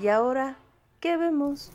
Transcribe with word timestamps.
¿Y 0.00 0.06
ahora 0.06 0.56
qué 1.00 1.16
vemos? 1.16 1.72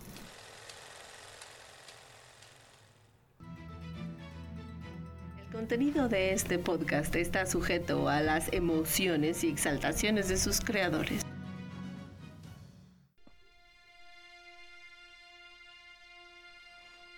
El 5.46 5.52
contenido 5.52 6.08
de 6.08 6.32
este 6.32 6.58
podcast 6.58 7.14
está 7.18 7.46
sujeto 7.46 8.08
a 8.08 8.22
las 8.22 8.52
emociones 8.54 9.44
y 9.44 9.50
exaltaciones 9.50 10.30
de 10.30 10.38
sus 10.38 10.62
creadores. 10.62 11.22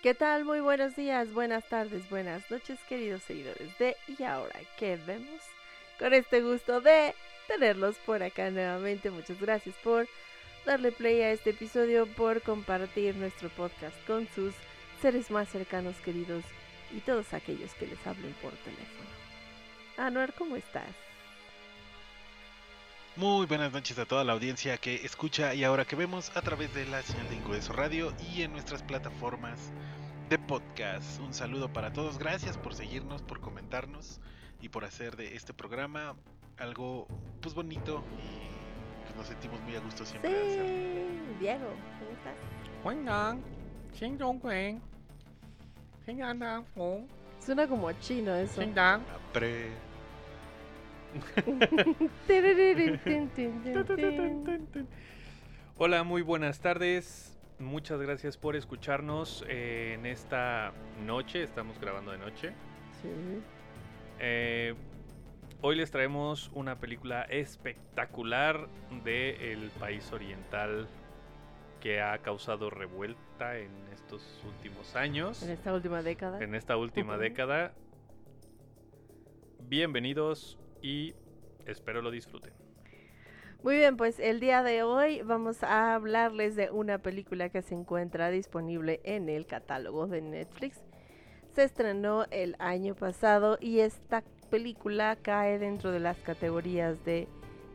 ¿Qué 0.02 0.12
tal? 0.12 0.44
Muy 0.44 0.58
buenos 0.58 0.96
días, 0.96 1.32
buenas 1.32 1.68
tardes, 1.68 2.10
buenas 2.10 2.50
noches, 2.50 2.80
queridos 2.88 3.22
seguidores 3.22 3.78
de 3.78 3.96
Y 4.18 4.24
ahora 4.24 4.58
qué 4.76 4.98
vemos. 5.06 5.40
Con 6.00 6.14
este 6.14 6.42
gusto 6.42 6.80
de 6.80 7.14
tenerlos 7.46 7.94
por 8.04 8.24
acá 8.24 8.50
nuevamente. 8.50 9.10
Muchas 9.10 9.40
gracias 9.40 9.76
por 9.84 10.08
darle 10.66 10.92
play 10.92 11.22
a 11.22 11.30
este 11.30 11.50
episodio, 11.50 12.06
por 12.06 12.42
compartir 12.42 13.14
nuestro 13.14 13.48
podcast 13.50 13.96
con 14.06 14.28
sus 14.34 14.52
seres 15.00 15.30
más 15.30 15.48
cercanos, 15.48 15.96
queridos 16.04 16.44
y 16.94 17.00
todos 17.00 17.32
aquellos 17.32 17.72
que 17.74 17.86
les 17.86 18.06
hablen 18.06 18.34
por 18.42 18.52
teléfono. 18.52 19.08
Anuar, 19.96 20.34
¿cómo 20.34 20.56
estás? 20.56 20.90
Muy 23.14 23.46
buenas 23.46 23.72
noches 23.72 23.98
a 23.98 24.04
toda 24.04 24.24
la 24.24 24.34
audiencia 24.34 24.76
que 24.76 24.96
escucha 24.96 25.54
y 25.54 25.64
ahora 25.64 25.86
que 25.86 25.96
vemos 25.96 26.36
a 26.36 26.42
través 26.42 26.74
de 26.74 26.84
la 26.84 27.00
señal 27.02 27.28
de 27.30 27.36
Ingreso 27.36 27.72
Radio 27.72 28.12
y 28.34 28.42
en 28.42 28.52
nuestras 28.52 28.82
plataformas 28.82 29.72
de 30.28 30.38
podcast. 30.38 31.18
Un 31.20 31.32
saludo 31.32 31.72
para 31.72 31.92
todos, 31.92 32.18
gracias 32.18 32.58
por 32.58 32.74
seguirnos, 32.74 33.22
por 33.22 33.40
comentarnos 33.40 34.20
y 34.60 34.68
por 34.68 34.84
hacer 34.84 35.16
de 35.16 35.34
este 35.34 35.54
programa 35.54 36.16
algo 36.58 37.06
pues 37.40 37.54
bonito 37.54 38.04
y 38.18 38.45
pues 39.06 39.16
nos 39.16 39.26
sentimos 39.26 39.60
muy 39.62 39.76
a 39.76 39.80
gusto 39.80 40.04
siempre. 40.04 40.30
Sí. 40.30 41.38
Diego, 41.40 41.68
¿cómo 41.98 42.10
estás? 42.12 42.34
Suena 47.40 47.66
como 47.66 47.90
chino 47.92 48.34
eso. 48.34 48.60
Hola, 55.78 56.04
muy 56.04 56.22
buenas 56.22 56.60
tardes. 56.60 57.36
Muchas 57.58 58.00
gracias 58.00 58.36
por 58.36 58.54
escucharnos 58.54 59.44
eh, 59.48 59.94
en 59.98 60.06
esta 60.06 60.72
noche. 61.06 61.42
Estamos 61.42 61.78
grabando 61.80 62.12
de 62.12 62.18
noche. 62.18 62.52
Sí. 63.00 63.08
Eh, 64.18 64.74
hoy 65.62 65.76
les 65.76 65.90
traemos 65.90 66.50
una 66.54 66.78
película 66.78 67.22
espectacular 67.22 68.68
de 69.04 69.52
el 69.52 69.70
país 69.80 70.12
oriental 70.12 70.86
que 71.80 72.00
ha 72.00 72.18
causado 72.18 72.70
revuelta 72.70 73.58
en 73.58 73.70
estos 73.92 74.42
últimos 74.46 74.96
años. 74.96 75.42
En 75.42 75.50
esta 75.50 75.72
última 75.72 76.02
década. 76.02 76.42
en 76.42 76.54
esta 76.54 76.76
última 76.76 77.16
década. 77.16 77.72
Bienvenidos 79.60 80.58
y 80.82 81.14
espero 81.66 82.02
lo 82.02 82.10
disfruten. 82.10 82.52
Muy 83.62 83.76
bien, 83.76 83.96
pues 83.96 84.20
el 84.20 84.38
día 84.38 84.62
de 84.62 84.82
hoy 84.82 85.22
vamos 85.22 85.62
a 85.64 85.94
hablarles 85.94 86.54
de 86.54 86.70
una 86.70 86.98
película 86.98 87.48
que 87.48 87.62
se 87.62 87.74
encuentra 87.74 88.30
disponible 88.30 89.00
en 89.04 89.28
el 89.28 89.46
catálogo 89.46 90.06
de 90.06 90.20
Netflix. 90.20 90.84
Se 91.54 91.64
estrenó 91.64 92.26
el 92.30 92.54
año 92.58 92.94
pasado 92.94 93.58
y 93.60 93.80
esta 93.80 94.22
película 94.56 95.18
cae 95.20 95.58
dentro 95.58 95.92
de 95.92 96.00
las 96.00 96.16
categorías 96.16 97.04
de 97.04 97.28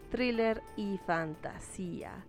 thriller 0.09 0.63
y 0.75 0.97
fantasía. 1.05 2.25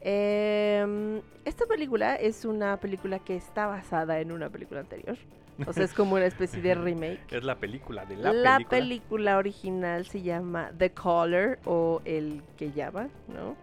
Em, 0.00 1.20
esta 1.44 1.64
película 1.66 2.16
es 2.16 2.44
una 2.44 2.76
película 2.78 3.20
que 3.20 3.36
está 3.36 3.68
basada 3.68 4.18
en 4.18 4.32
una 4.32 4.50
película 4.50 4.80
anterior. 4.80 5.16
O 5.64 5.72
sea, 5.72 5.84
es 5.84 5.94
como 5.94 6.16
una 6.16 6.26
especie 6.26 6.60
de 6.60 6.74
remake. 6.86 7.20
Es 7.30 7.44
la 7.44 7.54
película 7.54 8.04
de 8.04 8.16
la, 8.16 8.32
La, 8.32 8.56
película. 8.56 8.68
película 8.68 9.38
original 9.38 10.06
se 10.06 10.22
llama 10.22 10.72
The 10.76 10.90
Caller 10.90 11.60
o 11.64 12.02
El 12.04 12.42
que 12.56 12.72
llama, 12.72 13.08
¿no? 13.28 13.54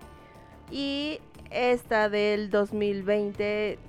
Y 0.71 1.19
esta 1.51 2.07
del 2.07 2.49
2020 2.49 3.79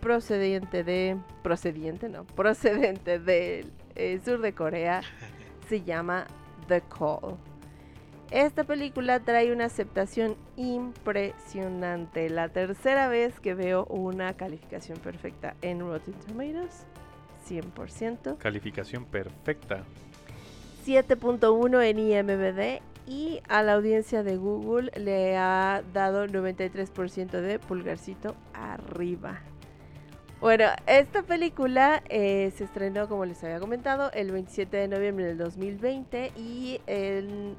procedente 0.00 0.84
de 0.84 1.18
procediente, 1.42 2.08
no, 2.08 2.24
procedente 2.24 3.18
del 3.18 3.72
eh, 3.94 4.20
sur 4.24 4.40
de 4.40 4.54
Corea 4.54 5.02
se 5.68 5.82
llama 5.82 6.26
The 6.68 6.82
Call. 6.82 7.36
Esta 8.30 8.64
película 8.64 9.20
trae 9.20 9.52
una 9.52 9.66
aceptación 9.66 10.36
impresionante. 10.56 12.28
La 12.28 12.48
tercera 12.48 13.08
vez 13.08 13.38
que 13.38 13.54
veo 13.54 13.84
una 13.84 14.34
calificación 14.36 14.98
perfecta 14.98 15.54
en 15.62 15.80
Rotten 15.80 16.14
Tomatoes. 16.26 16.86
100%. 17.48 18.38
Calificación 18.38 19.04
perfecta. 19.04 19.84
7.1 20.84 21.82
en 21.84 21.98
IMBD 21.98 22.82
y 23.06 23.40
a 23.48 23.62
la 23.62 23.74
audiencia 23.74 24.24
de 24.24 24.36
Google 24.36 24.90
le 24.96 25.36
ha 25.36 25.82
dado 25.92 26.26
93% 26.26 27.30
de 27.40 27.58
pulgarcito 27.60 28.34
arriba. 28.52 29.40
Bueno, 30.38 30.66
esta 30.86 31.22
película 31.22 32.02
eh, 32.10 32.52
se 32.56 32.64
estrenó, 32.64 33.08
como 33.08 33.24
les 33.24 33.42
había 33.42 33.58
comentado, 33.58 34.12
el 34.12 34.32
27 34.32 34.76
de 34.76 34.86
noviembre 34.86 35.24
del 35.24 35.38
2020 35.38 36.32
y 36.36 36.78
en, 36.86 37.56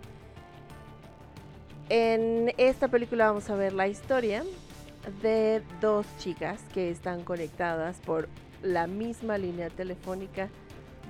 esta 1.89 2.87
película 2.87 3.29
vamos 3.29 3.49
a 3.49 3.55
ver 3.55 3.73
la 3.73 3.87
historia 3.87 4.43
de 5.23 5.63
dos 5.81 6.05
chicas 6.19 6.61
que 6.71 6.91
están 6.91 7.23
conectadas 7.23 7.97
por 8.05 8.29
la 8.61 8.85
misma 8.85 9.39
línea 9.39 9.71
telefónica 9.71 10.49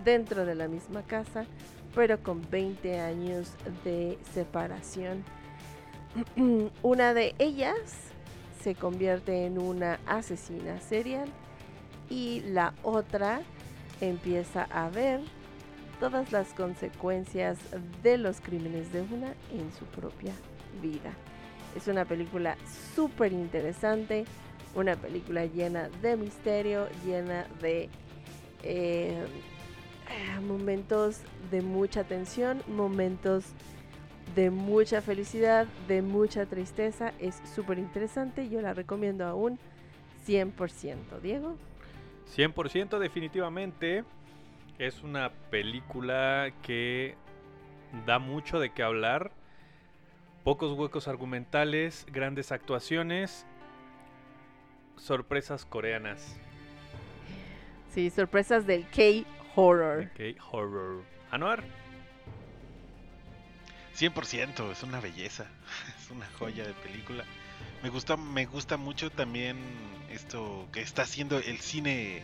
dentro 0.05 0.45
de 0.45 0.55
la 0.55 0.69
misma 0.69 1.01
casa, 1.01 1.45
pero 1.93 2.23
con 2.23 2.49
20 2.49 2.97
años 3.01 3.51
de 3.83 4.17
separación. 4.33 5.21
una 6.81 7.13
de 7.13 7.35
ellas 7.39 7.75
se 8.61 8.73
convierte 8.73 9.45
en 9.45 9.57
una 9.57 9.99
asesina 10.05 10.79
serial 10.79 11.27
y 12.09 12.41
la 12.41 12.73
otra 12.83 13.41
empieza 14.01 14.63
a 14.63 14.89
ver 14.89 15.21
todas 15.99 16.31
las 16.31 16.53
consecuencias 16.53 17.57
de 18.03 18.17
los 18.17 18.39
crímenes 18.41 18.91
de 18.93 19.01
una 19.01 19.33
en 19.51 19.71
su 19.77 19.85
propia 19.85 20.33
vida. 20.81 21.11
Es 21.75 21.87
una 21.87 22.05
película 22.05 22.57
súper 22.95 23.33
interesante, 23.33 24.25
una 24.75 24.95
película 24.95 25.45
llena 25.45 25.89
de 26.01 26.17
misterio, 26.17 26.87
llena 27.05 27.47
de 27.61 27.89
eh, 28.63 29.25
momentos 30.47 31.21
de 31.51 31.61
mucha 31.61 32.03
tensión, 32.03 32.61
momentos 32.67 33.45
de 34.35 34.49
mucha 34.49 35.01
felicidad, 35.01 35.67
de 35.87 36.01
mucha 36.01 36.45
tristeza. 36.45 37.13
Es 37.19 37.41
súper 37.55 37.79
interesante, 37.79 38.49
yo 38.49 38.61
la 38.61 38.73
recomiendo 38.73 39.25
a 39.25 39.33
un 39.33 39.59
100%. 40.27 41.21
Diego. 41.21 41.55
100% 42.35 42.99
definitivamente 42.99 44.03
es 44.77 45.01
una 45.01 45.31
película 45.49 46.51
que 46.61 47.15
da 48.05 48.19
mucho 48.19 48.59
de 48.59 48.71
qué 48.71 48.83
hablar. 48.83 49.31
Pocos 50.43 50.77
huecos 50.77 51.07
argumentales, 51.07 52.05
grandes 52.11 52.51
actuaciones, 52.51 53.45
sorpresas 54.97 55.65
coreanas. 55.65 56.37
Sí, 57.93 58.09
sorpresas 58.09 58.65
del 58.67 58.85
K-Horror. 58.89 60.11
Ok, 60.13 60.41
horror. 60.51 61.03
Anuar. 61.31 61.63
100%, 63.97 64.71
es 64.71 64.83
una 64.83 64.99
belleza, 64.99 65.47
es 65.99 66.11
una 66.11 66.27
joya 66.37 66.65
de 66.65 66.73
película. 66.73 67.25
Me 67.87 67.91
gusta, 67.91 68.17
me 68.17 68.45
gusta 68.45 68.75
mucho 68.75 69.09
también 69.09 69.55
esto 70.11 70.67
que 70.73 70.81
está 70.81 71.03
haciendo 71.03 71.37
el 71.37 71.59
cine 71.59 72.21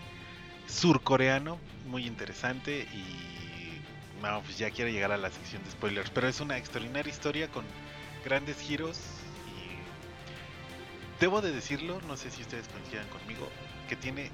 surcoreano, 0.67 1.57
muy 1.87 2.05
interesante 2.05 2.81
y 2.93 4.21
no, 4.21 4.41
pues 4.41 4.57
ya 4.57 4.71
quiero 4.71 4.91
llegar 4.91 5.13
a 5.13 5.17
la 5.17 5.31
sección 5.31 5.63
de 5.63 5.71
spoilers, 5.71 6.09
pero 6.09 6.27
es 6.27 6.41
una 6.41 6.57
extraordinaria 6.57 7.09
historia 7.09 7.47
con 7.47 7.63
grandes 8.25 8.59
giros 8.59 8.99
Debo 11.21 11.41
de 11.41 11.53
decirlo, 11.53 12.01
no 12.09 12.17
sé 12.17 12.29
si 12.29 12.41
ustedes 12.41 12.67
coincidan 12.67 13.07
conmigo, 13.07 13.47
que 13.87 13.95
tiene 13.95 14.31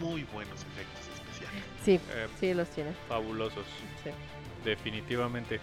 muy 0.00 0.24
buenos 0.24 0.58
efectos 0.62 1.02
especiales. 1.18 1.64
Sí, 1.84 2.00
Eh, 2.14 2.28
sí 2.40 2.54
los 2.54 2.70
tiene. 2.70 2.94
fabulosos, 3.10 3.66
sí. 4.02 4.08
definitivamente. 4.64 5.60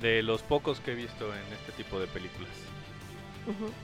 De 0.00 0.22
los 0.22 0.42
pocos 0.42 0.80
que 0.80 0.92
he 0.92 0.94
visto 0.94 1.26
en 1.34 1.42
este 1.52 1.72
tipo 1.72 2.00
de 2.00 2.06
películas. 2.06 2.48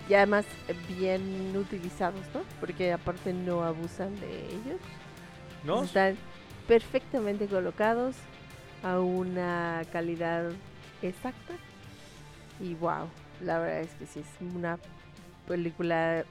Y 0.09 0.15
además 0.15 0.45
eh, 0.69 0.75
bien 0.89 1.57
utilizados, 1.57 2.21
¿no? 2.35 2.43
Porque 2.61 2.93
aparte 2.93 3.33
no 3.33 3.63
abusan 3.63 4.19
de 4.21 4.47
ellos. 4.47 4.81
¿No? 5.65 5.83
Están 5.83 6.17
perfectamente 6.69 7.47
colocados 7.47 8.17
a 8.83 9.01
una 9.01 9.83
calidad 9.93 10.51
exacta. 11.03 11.55
Y 12.61 12.75
wow, 12.75 13.09
la 13.41 13.59
verdad 13.59 13.81
es 13.81 13.91
que 13.95 14.07
sí, 14.07 14.21
es 14.21 14.55
una 14.55 14.79
película 15.49 16.25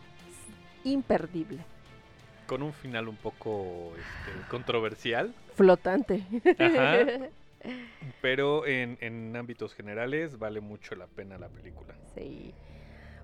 imperdible. 0.83 1.59
Con 2.47 2.61
un 2.61 2.73
final 2.73 3.07
un 3.07 3.15
poco 3.15 3.93
este, 3.95 4.49
controversial, 4.49 5.33
Flotante. 5.55 6.23
Ajá. 6.59 7.29
pero 8.21 8.65
en, 8.65 8.97
en 9.01 9.35
ámbitos 9.35 9.73
generales 9.73 10.37
vale 10.37 10.59
mucho 10.59 10.95
la 10.95 11.07
pena 11.07 11.37
la 11.37 11.49
película. 11.49 11.93
sí. 12.15 12.53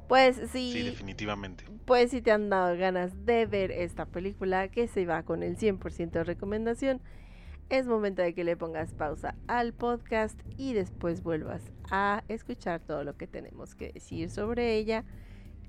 Pues 0.09 0.35
Sí, 0.51 0.73
sí, 0.73 0.83
definitivamente. 0.83 1.63
pues 1.85 2.11
si 2.11 2.21
te 2.21 2.31
han 2.31 2.49
dado 2.49 2.75
ganas 2.77 3.25
de 3.25 3.45
ver 3.45 3.71
esta 3.71 4.05
película 4.05 4.67
que 4.67 4.87
se 4.87 5.05
va 5.05 5.23
con 5.23 5.41
el 5.43 5.55
100% 5.57 6.11
de 6.11 6.23
recomendación, 6.25 6.99
es 7.69 7.85
momento 7.87 8.21
de 8.23 8.33
que 8.33 8.43
le 8.43 8.57
pongas 8.57 8.93
pausa 8.93 9.35
al 9.47 9.71
podcast 9.73 10.37
y 10.57 10.73
después 10.73 11.21
vuelvas 11.23 11.61
a 11.91 12.23
escuchar 12.27 12.81
todo 12.81 13.03
lo 13.03 13.15
que 13.15 13.27
tenemos 13.27 13.75
que 13.75 13.93
decir 13.93 14.31
sobre 14.31 14.75
ella 14.75 15.05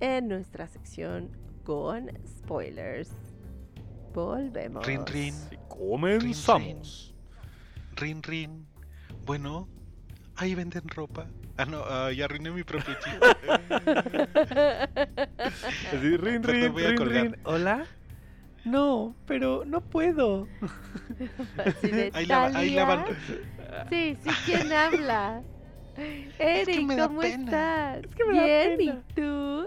en 0.01 0.27
nuestra 0.29 0.67
sección 0.67 1.31
con 1.63 2.11
spoilers. 2.27 3.11
Volvemos. 4.15 4.85
Rin, 4.87 5.07
rin. 5.07 5.35
Comenzamos. 5.69 7.15
Rin, 7.97 8.23
rin. 8.23 8.67
Bueno, 9.27 9.69
ahí 10.41 10.55
venden 10.55 10.89
ropa. 10.89 11.27
Ah, 11.57 11.65
no, 11.67 11.85
ah, 11.87 12.11
ya 12.13 12.25
arruiné 12.25 12.51
mi 12.51 12.63
propio 12.65 12.95
chiste. 12.95 13.21
Así, 15.93 16.17
rin, 16.17 16.43
rin, 16.43 16.73
voy 16.73 16.85
a 16.85 16.89
rin, 16.89 16.97
colgar. 16.97 17.23
rin. 17.25 17.37
¿Hola? 17.45 17.85
No, 18.65 19.15
pero 19.27 19.65
no 19.67 19.81
puedo. 19.83 20.49
Así 21.57 21.91
de, 21.91 22.11
Ahí 22.15 22.27
la, 22.27 22.47
ahí 22.47 22.71
la 22.71 22.85
van. 22.85 23.05
Sí, 23.91 24.17
sí, 24.23 24.31
¿quién 24.45 24.73
habla? 24.73 25.43
Eric, 26.39 26.83
me 26.83 26.97
da 26.97 27.09
¿cómo 27.09 27.21
pena. 27.21 27.97
estás? 27.97 28.15
que 28.15 28.25
me 28.25 28.37
da 28.37 28.45
Bien, 28.45 28.77
pena. 28.77 29.03
¿y 29.09 29.13
tú? 29.15 29.67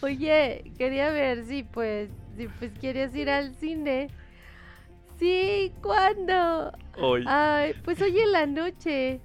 Oye, 0.00 0.72
quería 0.78 1.10
ver 1.10 1.44
si 1.46 1.62
pues, 1.64 2.10
si 2.36 2.48
pues 2.48 2.72
quieres 2.78 3.14
ir 3.14 3.28
al 3.30 3.54
cine. 3.56 4.08
Sí, 5.18 5.72
¿cuándo? 5.82 6.72
Hoy. 6.96 7.24
Ay, 7.26 7.74
pues 7.84 8.00
hoy 8.00 8.18
en 8.18 8.32
la 8.32 8.46
noche. 8.46 9.20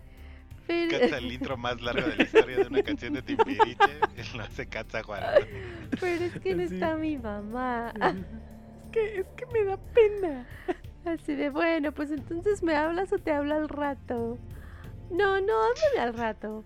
Pero- 0.68 1.00
Canta 1.00 1.18
el 1.18 1.32
intro 1.32 1.58
más 1.58 1.82
largo 1.82 2.08
de 2.08 2.16
la 2.18 2.24
historia 2.24 2.58
de 2.58 2.68
una 2.68 2.84
canción 2.84 3.14
de 3.14 3.22
Timbiriche. 3.22 3.76
Lo 4.36 4.44
hace 4.44 4.66
Katza 4.68 5.04
Juan. 5.04 5.24
Pero 6.00 6.26
es 6.26 6.40
que 6.40 6.56
no 6.56 6.68
Sí. 6.68 6.74
está 6.76 6.96
mi 6.96 7.18
mamá. 7.18 7.92
Es 8.00 8.92
que, 8.92 9.20
es 9.22 9.26
que 9.36 9.46
me 9.48 9.64
da 9.66 9.78
pena. 9.78 10.46
Así 11.06 11.34
de, 11.34 11.50
bueno, 11.50 11.92
pues 11.92 12.12
entonces 12.12 12.62
me 12.62 12.76
hablas 12.76 13.12
o 13.12 13.18
te 13.18 13.32
hablo 13.32 13.56
al 13.56 13.70
rato. 13.70 14.38
No, 15.10 15.42
no, 15.42 15.54
háblame 15.64 16.00
al 16.00 16.14
rato. 16.14 16.64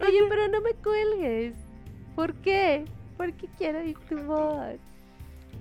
Oye, 0.00 0.18
pero 0.28 0.48
no 0.48 0.60
me 0.60 0.72
cuelgues. 0.74 1.54
¿Por 2.16 2.34
qué? 2.36 2.84
Porque 3.16 3.48
quiero 3.58 3.78
oír 3.80 3.96
tu 4.08 4.16
voz. 4.24 4.76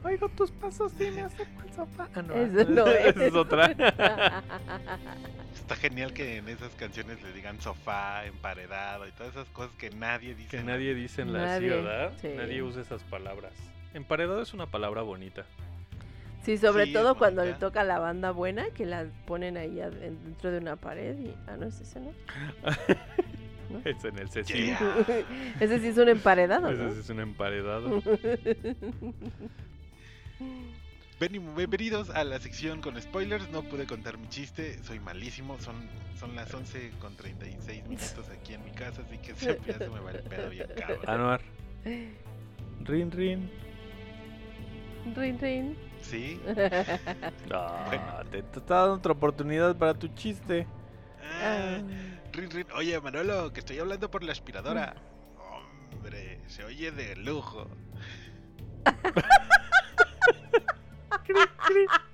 Oigo 0.03 0.29
tus 0.29 0.51
pasos 0.51 0.93
y 0.99 1.11
me 1.11 1.21
acerco 1.21 1.61
al 1.61 1.73
sofá. 1.73 2.07
Ah, 2.15 2.21
no. 2.21 2.33
Eso 2.33 2.69
no 2.69 2.87
es. 2.91 3.07
Esa 3.15 3.25
es 3.25 3.33
otra. 3.35 3.65
Está 5.53 5.75
genial 5.75 6.13
que 6.13 6.37
en 6.37 6.47
esas 6.49 6.73
canciones 6.75 7.21
le 7.21 7.33
digan 7.33 7.59
sofá, 7.61 8.25
emparedado 8.25 9.07
y 9.07 9.11
todas 9.11 9.33
esas 9.33 9.47
cosas 9.49 9.75
que 9.75 9.89
nadie 9.91 10.35
dice. 10.35 10.49
que 10.49 10.57
en 10.57 10.65
nadie 10.67 10.93
dice 10.95 11.21
en 11.23 11.33
la 11.33 11.39
Nadie, 11.45 11.69
ciudad. 11.69 12.13
sí. 12.21 12.29
Nadie 12.35 12.61
usa 12.63 12.81
esas 12.81 13.03
palabras. 13.03 13.51
Emparedado 13.93 14.41
es 14.41 14.53
una 14.53 14.67
palabra 14.67 15.01
bonita. 15.01 15.45
Sí, 16.43 16.57
sobre 16.57 16.85
Sí, 16.85 16.93
todo 16.93 17.15
cuando 17.17 17.43
le 17.43 17.53
toca 17.53 17.83
la 17.83 17.99
banda 17.99 18.31
buena, 18.31 18.69
que 18.69 18.85
la 18.85 19.05
ponen 19.27 19.57
ahí 19.57 19.75
dentro 19.75 20.51
de 20.51 20.59
una 20.59 20.77
pared 20.77 21.17
y... 21.19 21.33
Ah, 21.47 21.57
no, 21.59 21.65
es 21.67 21.81
ese, 21.81 21.99
¿no? 21.99 22.11
Es 23.85 24.03
en 24.03 24.17
el 24.17 24.29
Cecil. 24.31 24.65
Yeah. 24.65 24.95
ese 25.59 25.79
sí 25.79 25.87
es 25.89 25.97
un 25.99 26.09
emparedado, 26.09 26.69
Ese 26.71 26.81
¿no? 26.81 26.91
sí 26.91 26.99
es 27.01 27.09
un 27.11 27.19
emparedado. 27.19 28.01
Ven- 31.19 31.55
Bienvenidos 31.55 32.09
a 32.11 32.23
la 32.23 32.39
sección 32.39 32.81
con 32.81 32.99
spoilers. 33.01 33.49
No 33.49 33.63
pude 33.63 33.85
contar 33.85 34.17
mi 34.17 34.29
chiste, 34.29 34.81
soy 34.83 34.99
malísimo. 34.99 35.59
Son, 35.59 35.75
son 36.17 36.35
las 36.35 36.53
11 36.53 36.91
con 37.01 37.15
36 37.15 37.83
minutos 37.87 38.29
aquí 38.29 38.53
en 38.53 38.63
mi 38.63 38.71
casa, 38.71 39.01
así 39.05 39.17
que 39.17 39.35
siempre 39.35 39.73
se 39.73 39.89
me 39.89 39.99
va 39.99 40.11
el 40.11 40.23
pedo 40.23 40.49
bien 40.49 40.67
cabrón. 40.77 40.99
Anuar. 41.09 41.41
Rin, 41.83 43.11
rin. 43.11 43.49
Rin, 45.15 45.39
rin. 45.39 45.77
¿Sí? 46.01 46.39
Ah, 47.51 48.23
te, 48.31 48.41
te 48.43 48.59
está 48.59 48.75
dando 48.81 48.93
otra 48.95 49.11
oportunidad 49.11 49.75
para 49.75 49.93
tu 49.93 50.07
chiste. 50.09 50.65
Ah, 51.21 51.77
Ah. 51.79 51.81
rin, 52.31 52.49
rin. 52.51 52.65
Oye, 52.75 52.99
Manolo, 53.01 53.51
que 53.51 53.59
estoy 53.59 53.79
hablando 53.79 54.09
por 54.09 54.23
la 54.23 54.31
aspiradora. 54.31 54.95
Hombre, 55.93 56.39
se 56.47 56.63
oye 56.63 56.91
de 56.91 57.15
lujo. 57.17 57.67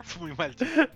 Es 0.00 0.18
muy 0.18 0.32
mal 0.34 0.54
chiste. 0.54 0.88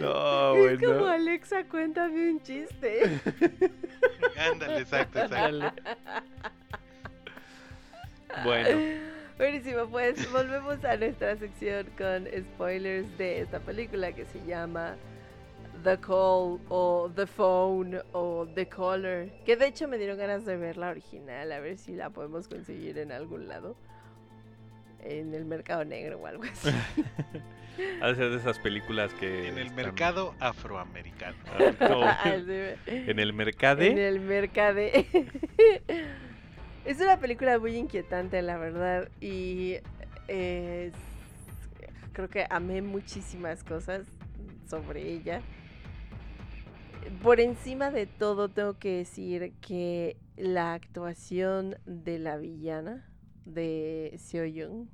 No, 0.00 0.56
es 0.68 0.80
como. 0.80 1.06
Alexa, 1.06 1.64
cuéntame 1.64 2.30
un 2.30 2.42
chiste. 2.42 3.20
Ándale, 4.50 4.80
exacto, 4.80 5.20
exacto. 5.20 5.82
Bueno, 8.42 8.80
Buenísimo, 9.36 9.86
pues 9.88 10.30
volvemos 10.32 10.84
a 10.84 10.96
nuestra 10.96 11.36
sección 11.36 11.88
con 11.98 12.26
spoilers 12.54 13.18
de 13.18 13.40
esta 13.40 13.58
película 13.60 14.12
que 14.12 14.24
se 14.26 14.44
llama 14.46 14.96
The 15.82 15.98
Call 15.98 16.60
o 16.68 17.10
The 17.14 17.26
Phone 17.26 18.00
o 18.12 18.46
The 18.54 18.68
Caller. 18.68 19.32
Que 19.44 19.56
de 19.56 19.66
hecho 19.66 19.88
me 19.88 19.98
dieron 19.98 20.18
ganas 20.18 20.44
de 20.44 20.56
ver 20.56 20.76
la 20.76 20.90
original, 20.90 21.50
a 21.50 21.58
ver 21.58 21.78
si 21.78 21.94
la 21.94 22.10
podemos 22.10 22.46
conseguir 22.46 22.96
en 22.98 23.10
algún 23.10 23.48
lado. 23.48 23.76
En 25.04 25.34
el 25.34 25.44
mercado 25.44 25.84
negro 25.84 26.18
o 26.18 26.26
algo 26.26 26.44
así. 26.44 26.70
ha 28.00 28.08
de 28.08 28.14
ser 28.14 28.30
de 28.30 28.36
esas 28.36 28.58
películas 28.58 29.12
que. 29.14 29.48
En 29.48 29.58
el 29.58 29.66
están- 29.66 29.76
mercado 29.76 30.34
afroamericano. 30.40 31.36
Ah, 31.80 32.20
Así, 32.24 32.42
en 32.86 33.18
el 33.18 33.30
En 33.30 33.36
mercade. 33.36 34.08
el 34.08 34.20
mercade. 34.20 35.06
es 36.84 37.00
una 37.00 37.18
película 37.18 37.58
muy 37.58 37.76
inquietante, 37.76 38.40
la 38.42 38.56
verdad. 38.56 39.08
Y 39.20 39.76
eh, 40.28 40.90
creo 42.12 42.28
que 42.28 42.46
amé 42.48 42.80
muchísimas 42.82 43.62
cosas 43.62 44.06
sobre 44.68 45.02
ella. 45.12 45.40
Por 47.22 47.40
encima 47.40 47.90
de 47.90 48.06
todo, 48.06 48.48
tengo 48.48 48.78
que 48.78 48.96
decir 48.98 49.52
que 49.60 50.16
la 50.36 50.72
actuación 50.74 51.76
de 51.84 52.18
la 52.18 52.38
villana 52.38 53.06
de 53.44 54.14
Seo 54.18 54.44
Yoon 54.44 54.88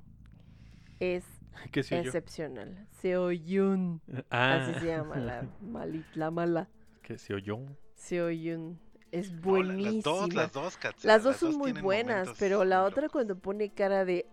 es 0.99 1.23
excepcional. 1.65 2.87
Seo 2.91 3.31
Yoon, 3.31 4.01
Ah, 4.29 4.55
así 4.69 4.79
se 4.79 4.87
llama 4.87 5.15
la, 5.17 5.45
mali- 5.61 6.05
la 6.15 6.31
mala. 6.31 6.67
¿Qué 7.01 7.17
se 7.17 7.33
oyó? 7.33 7.59
Seo 7.95 8.29
Yoon. 8.29 8.79
Es 9.11 9.31
No, 9.31 9.37
la- 9.39 9.41
buenísima. 9.47 9.91
las 9.91 10.03
dos, 10.03 10.33
las 10.33 10.51
dos, 10.53 10.77
Katza, 10.77 11.07
Las 11.07 11.23
dos 11.23 11.35
son 11.37 11.55
muy 11.55 11.65
tienen 11.65 11.83
buenas, 11.83 12.29
pero 12.39 12.63
la 12.63 12.83
otra 12.83 13.01
locos. 13.03 13.11
cuando 13.13 13.35
pone 13.37 13.69
cara 13.69 14.05
de 14.05 14.25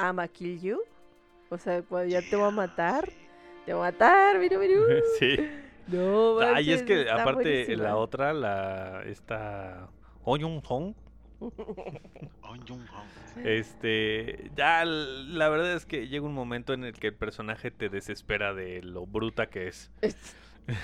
I'ma 0.00 0.26
kill 0.28 0.60
you, 0.60 0.80
o 1.48 1.58
sea, 1.58 1.82
cuando 1.82 2.08
ya 2.10 2.20
te 2.28 2.34
va 2.36 2.48
a 2.48 2.50
matar, 2.50 3.06
Sí. 3.08 3.16
te 3.66 3.72
va 3.72 3.86
a 3.86 3.92
matar, 3.92 4.38
mira, 4.40 4.58
mira. 4.58 4.74
Sí. 5.20 5.36
No, 5.86 6.40
Ay, 6.40 6.72
es 6.72 6.80
manches, 6.80 6.82
que 7.04 7.08
aparte 7.10 7.34
buenísima. 7.44 7.82
la 7.84 7.96
otra, 7.96 8.32
la. 8.34 9.04
Esta. 9.04 9.88
Oyun. 10.24 10.56
Oh, 10.56 10.60
Hong. 10.66 10.94
Este, 13.44 14.50
ya 14.56 14.84
la 14.84 15.48
verdad 15.50 15.74
es 15.74 15.84
que 15.84 16.08
llega 16.08 16.24
un 16.24 16.32
momento 16.32 16.72
en 16.72 16.84
el 16.84 16.94
que 16.94 17.08
el 17.08 17.14
personaje 17.14 17.70
te 17.70 17.90
desespera 17.90 18.54
de 18.54 18.82
lo 18.82 19.06
bruta 19.06 19.48
que 19.48 19.68
es. 19.68 19.90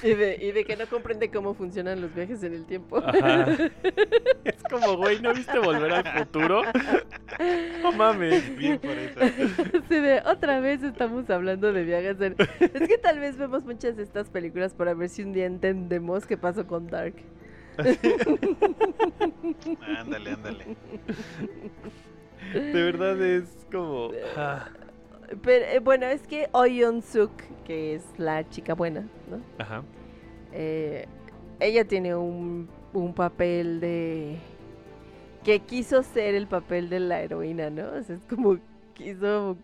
y, 0.02 0.14
de, 0.14 0.36
y 0.40 0.52
de 0.52 0.64
que 0.64 0.76
no 0.76 0.86
comprende 0.86 1.30
cómo 1.30 1.54
funcionan 1.54 2.00
los 2.00 2.14
viajes 2.14 2.42
en 2.42 2.52
el 2.52 2.66
tiempo. 2.66 2.98
Ajá. 2.98 3.46
Es 4.44 4.62
como, 4.68 4.96
güey, 4.96 5.20
¿no 5.20 5.32
viste 5.32 5.58
volver 5.58 5.92
al 5.92 6.18
futuro? 6.18 6.62
No 7.82 7.92
mames. 7.92 8.54
Bien 8.56 8.78
por 8.78 8.90
eso. 8.90 9.20
Sí, 9.88 10.00
de 10.00 10.20
otra 10.26 10.60
vez 10.60 10.82
estamos 10.82 11.28
hablando 11.30 11.72
de 11.72 11.84
viajes 11.84 12.20
en... 12.20 12.36
Es 12.38 12.88
que 12.88 12.98
tal 12.98 13.18
vez 13.18 13.36
vemos 13.36 13.64
muchas 13.64 13.96
de 13.96 14.02
estas 14.02 14.28
películas 14.28 14.74
para 14.74 14.94
ver 14.94 15.08
si 15.08 15.22
un 15.22 15.32
día 15.32 15.46
entendemos 15.46 16.26
qué 16.26 16.36
pasó 16.36 16.66
con 16.66 16.88
Dark. 16.88 17.14
Ándale, 19.80 20.30
ándale. 20.32 20.68
De 22.70 22.82
verdad 22.82 23.20
es 23.22 23.66
como... 23.70 24.16
ah, 24.34 24.70
Pero 25.42 25.64
eh, 25.66 25.78
bueno, 25.80 26.06
es 26.06 26.26
que 26.26 26.48
Oyeon 26.52 27.02
Suk, 27.02 27.32
que 27.64 27.94
es 27.94 28.18
la 28.18 28.48
chica 28.48 28.74
buena, 28.74 29.10
¿no? 29.24 29.44
Ajá. 29.58 29.84
Eh, 30.50 31.08
ella 31.60 31.86
tiene 31.86 32.14
un, 32.16 32.70
un 32.92 33.14
papel 33.14 33.80
de... 33.80 34.44
que 35.42 35.64
quiso 35.66 36.02
ser 36.02 36.34
el 36.34 36.48
papel 36.48 36.88
de 36.90 37.00
la 37.00 37.22
heroína, 37.22 37.70
¿no? 37.70 37.92
O 37.94 38.02
sea, 38.02 38.16
es 38.16 38.26
como 38.26 38.58
quiso 38.94 39.58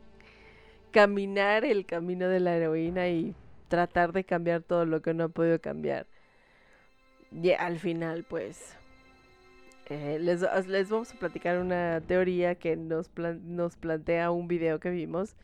caminar 0.92 1.64
el 1.64 1.86
camino 1.86 2.28
de 2.28 2.40
la 2.40 2.56
heroína 2.56 3.08
y 3.08 3.36
tratar 3.68 4.12
de 4.12 4.24
cambiar 4.24 4.62
todo 4.62 4.86
lo 4.86 5.02
que 5.02 5.14
no 5.14 5.24
ha 5.24 5.28
podido 5.30 5.60
cambiar. 5.60 6.08
Y 7.32 7.52
al 7.52 7.78
final, 7.78 8.24
pues, 8.24 8.74
eh, 9.86 10.18
les, 10.20 10.42
os- 10.42 10.66
les 10.66 10.88
vamos 10.88 11.12
a 11.12 11.18
platicar 11.18 11.58
una 11.58 12.00
teoría 12.06 12.54
que 12.54 12.76
nos, 12.76 13.08
plan- 13.08 13.40
nos 13.56 13.76
plantea 13.76 14.30
un 14.30 14.48
video 14.48 14.80
que 14.80 14.90
vimos 14.90 15.36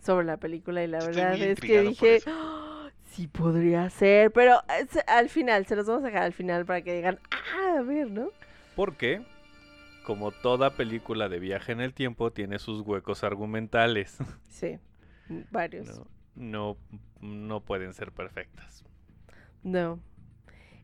sobre 0.00 0.26
la 0.26 0.36
película 0.36 0.82
y 0.82 0.86
la 0.86 0.98
Estoy 0.98 1.14
verdad 1.14 1.42
es 1.42 1.60
que 1.60 1.82
dije. 1.82 2.20
"Ah, 2.26 2.90
sí 3.10 3.28
podría 3.28 3.88
ser, 3.90 4.30
pero 4.32 4.60
al 5.06 5.28
final, 5.28 5.66
se 5.66 5.76
los 5.76 5.86
vamos 5.86 6.02
a 6.04 6.06
dejar 6.06 6.22
al 6.22 6.32
final 6.32 6.64
para 6.64 6.82
que 6.82 6.94
digan, 6.94 7.18
ah, 7.30 7.76
a 7.78 7.82
ver, 7.82 8.10
¿no? 8.10 8.30
Porque, 8.74 9.22
como 10.04 10.32
toda 10.32 10.70
película 10.76 11.28
de 11.28 11.38
viaje 11.38 11.72
en 11.72 11.80
el 11.80 11.92
tiempo, 11.92 12.30
tiene 12.32 12.58
sus 12.58 12.80
huecos 12.82 13.22
argumentales. 13.24 14.16
Sí, 14.48 14.78
varios. 15.50 15.88
No, 15.88 16.06
no, 16.36 16.76
no 17.20 17.60
pueden 17.60 17.92
ser 17.94 18.12
perfectas. 18.12 18.84
No. 19.62 19.98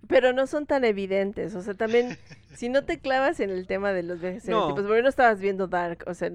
Pero 0.07 0.33
no 0.33 0.47
son 0.47 0.67
tan 0.67 0.85
evidentes. 0.85 1.55
O 1.55 1.63
sea, 1.63 1.75
también, 1.75 2.19
si 2.53 2.69
no 2.69 2.85
te 2.85 3.01
clavas 3.01 3.41
en 3.41 3.51
el 3.51 3.67
tema 3.67 3.93
de 3.93 4.03
los 4.03 4.21
viajes 4.21 4.49
en 4.49 4.57
el 4.57 4.57
No. 4.59 4.65
tiempo, 4.65 4.83
porque 4.83 5.03
no 5.03 5.09
estabas 5.09 5.41
viendo 5.41 5.67
Dark. 5.69 6.05
O 6.07 6.15
sea, 6.15 6.31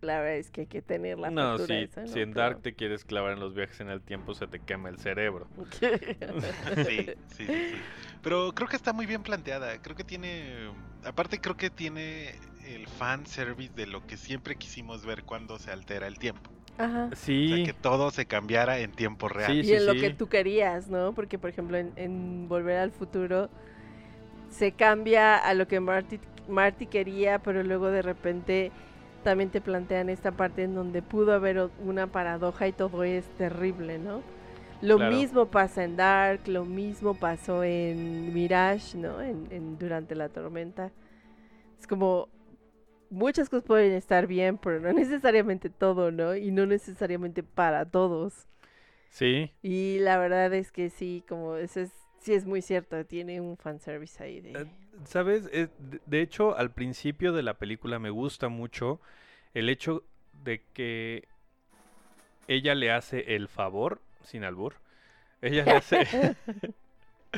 la 0.00 0.20
verdad 0.20 0.36
es 0.38 0.50
que 0.50 0.62
hay 0.62 0.66
que 0.66 0.82
tener 0.82 1.18
la 1.18 1.32
No, 1.32 1.32
factura 1.32 1.66
si, 1.66 1.82
esa, 1.82 2.04
si 2.04 2.20
¿no? 2.20 2.20
en 2.20 2.34
Dark 2.34 2.62
te 2.62 2.74
quieres 2.74 3.04
clavar 3.04 3.32
en 3.32 3.40
los 3.40 3.54
viajes 3.54 3.80
en 3.80 3.88
el 3.90 4.00
tiempo, 4.02 4.34
se 4.34 4.46
te 4.46 4.60
quema 4.60 4.88
el 4.88 4.98
cerebro. 4.98 5.50
Sí, 6.84 7.12
sí, 7.26 7.50
sí. 7.68 7.86
Pero 8.22 8.52
creo 8.54 8.68
que 8.68 8.76
está 8.76 8.92
muy 8.92 9.06
bien 9.06 9.22
planteada. 9.22 9.80
Creo 9.82 9.96
que 9.96 10.04
tiene. 10.04 10.70
Aparte, 11.04 11.40
creo 11.40 11.56
que 11.56 11.70
tiene 11.70 12.40
el 12.64 12.88
fan 12.88 13.26
service 13.26 13.72
de 13.74 13.86
lo 13.86 14.06
que 14.06 14.16
siempre 14.16 14.56
quisimos 14.56 15.04
ver 15.06 15.24
cuando 15.24 15.58
se 15.58 15.70
altera 15.70 16.06
el 16.06 16.18
tiempo. 16.18 16.50
Ajá. 16.78 17.14
O 17.42 17.48
sea, 17.48 17.58
Sí, 17.58 17.62
que 17.62 17.74
todo 17.74 18.10
se 18.10 18.26
cambiara 18.26 18.78
en 18.80 18.92
tiempo 18.92 19.28
real. 19.28 19.58
Sí, 19.60 19.62
Y 19.62 19.74
en 19.74 19.86
lo 19.86 19.96
que 19.96 20.10
tú 20.10 20.28
querías, 20.28 20.88
¿no? 20.88 21.12
Porque, 21.14 21.38
por 21.38 21.50
ejemplo, 21.50 21.76
en, 21.76 21.92
en 21.96 22.48
Volver 22.48 22.78
al 22.78 22.90
Futuro 22.92 23.50
se 24.50 24.72
cambia 24.72 25.36
a 25.36 25.54
lo 25.54 25.66
que 25.68 25.80
Marty, 25.80 26.20
Marty 26.48 26.86
quería, 26.86 27.38
pero 27.40 27.62
luego 27.62 27.88
de 27.88 28.02
repente 28.02 28.72
también 29.22 29.50
te 29.50 29.60
plantean 29.60 30.08
esta 30.08 30.32
parte 30.32 30.62
en 30.64 30.74
donde 30.74 31.02
pudo 31.02 31.32
haber 31.34 31.70
una 31.80 32.06
paradoja 32.06 32.68
y 32.68 32.72
todo 32.72 33.02
es 33.04 33.24
terrible, 33.36 33.98
¿no? 33.98 34.22
Lo 34.80 34.98
Claro. 34.98 35.00
mismo 35.00 35.46
pasa 35.46 35.84
en 35.84 35.96
Dark, 35.96 36.42
lo 36.46 36.64
mismo 36.64 37.14
pasó 37.14 37.64
en 37.64 38.32
Mirage, 38.32 38.96
¿no? 38.98 39.20
En, 39.22 39.48
en 39.50 39.78
Durante 39.78 40.14
la 40.14 40.28
Tormenta. 40.28 40.92
Es 41.80 41.86
como 41.86 42.28
muchas 43.10 43.48
cosas 43.48 43.64
pueden 43.64 43.92
estar 43.92 44.26
bien, 44.26 44.58
pero 44.58 44.80
no 44.80 44.92
necesariamente 44.94 45.70
todo, 45.70 46.10
¿no? 46.12 46.36
Y 46.36 46.50
no 46.50 46.66
necesariamente 46.66 47.42
para 47.42 47.90
todos. 47.90 48.46
sí. 49.10 49.50
Y 49.62 49.98
la 50.00 50.18
verdad 50.18 50.52
es 50.54 50.72
que 50.72 50.88
sí, 50.90 51.24
como 51.28 51.56
eso 51.56 51.80
es, 51.80 51.90
sí 52.20 52.32
es 52.34 52.44
muy 52.46 52.62
cierto, 52.62 53.04
tiene 53.04 53.40
un 53.40 53.56
fanservice 53.56 54.22
ahí 54.22 54.40
de... 54.40 54.52
Eh, 54.54 54.66
¿Sabes? 55.04 55.48
Eh, 55.52 55.68
de- 55.78 56.00
de 56.06 56.20
hecho, 56.22 56.56
al 56.56 56.72
principio 56.72 57.32
de 57.32 57.42
la 57.42 57.54
película 57.54 57.98
me 57.98 58.10
gusta 58.10 58.48
mucho 58.48 59.00
el 59.54 59.68
hecho 59.68 60.04
de 60.44 60.62
que 60.72 61.28
ella 62.48 62.74
le 62.74 62.90
hace 62.92 63.34
el 63.36 63.48
favor, 63.48 64.00
sin 64.22 64.44
albur, 64.44 64.74
ella 65.42 65.66
le 65.66 65.76
hace, 65.76 66.08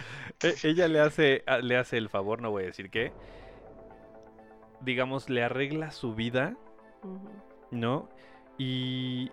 e- 0.42 0.58
ella 0.62 0.88
le 0.88 1.00
hace, 1.00 1.42
ah, 1.46 1.58
le 1.58 1.76
hace 1.76 1.96
el 1.98 2.08
favor, 2.08 2.40
no 2.40 2.50
voy 2.50 2.64
a 2.64 2.66
decir 2.66 2.90
qué, 2.90 3.12
digamos, 4.80 5.28
le 5.30 5.42
arregla 5.42 5.90
su 5.90 6.14
vida. 6.14 6.54
¿no? 7.70 8.08
Y 8.56 9.30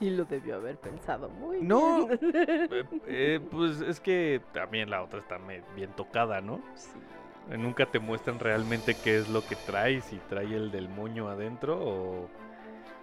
Y 0.00 0.10
lo 0.10 0.24
debió 0.26 0.56
haber 0.56 0.76
pensado 0.76 1.28
muy 1.28 1.60
No. 1.62 2.06
bien. 2.06 2.18
eh, 2.70 2.84
eh, 3.06 3.40
pues 3.50 3.80
es 3.80 3.98
que 4.00 4.40
también 4.52 4.90
la 4.90 5.02
otra 5.02 5.20
está 5.20 5.38
bien 5.74 5.90
tocada, 5.96 6.40
¿no? 6.40 6.60
Sí. 6.74 6.90
Eh, 7.50 7.56
Nunca 7.58 7.86
te 7.86 7.98
muestran 7.98 8.38
realmente 8.38 8.94
qué 8.94 9.18
es 9.18 9.28
lo 9.28 9.44
que 9.46 9.56
trae, 9.56 10.00
si 10.02 10.16
trae 10.28 10.54
el 10.54 10.70
del 10.70 10.88
moño 10.88 11.28
adentro 11.28 11.78
o, 11.80 12.28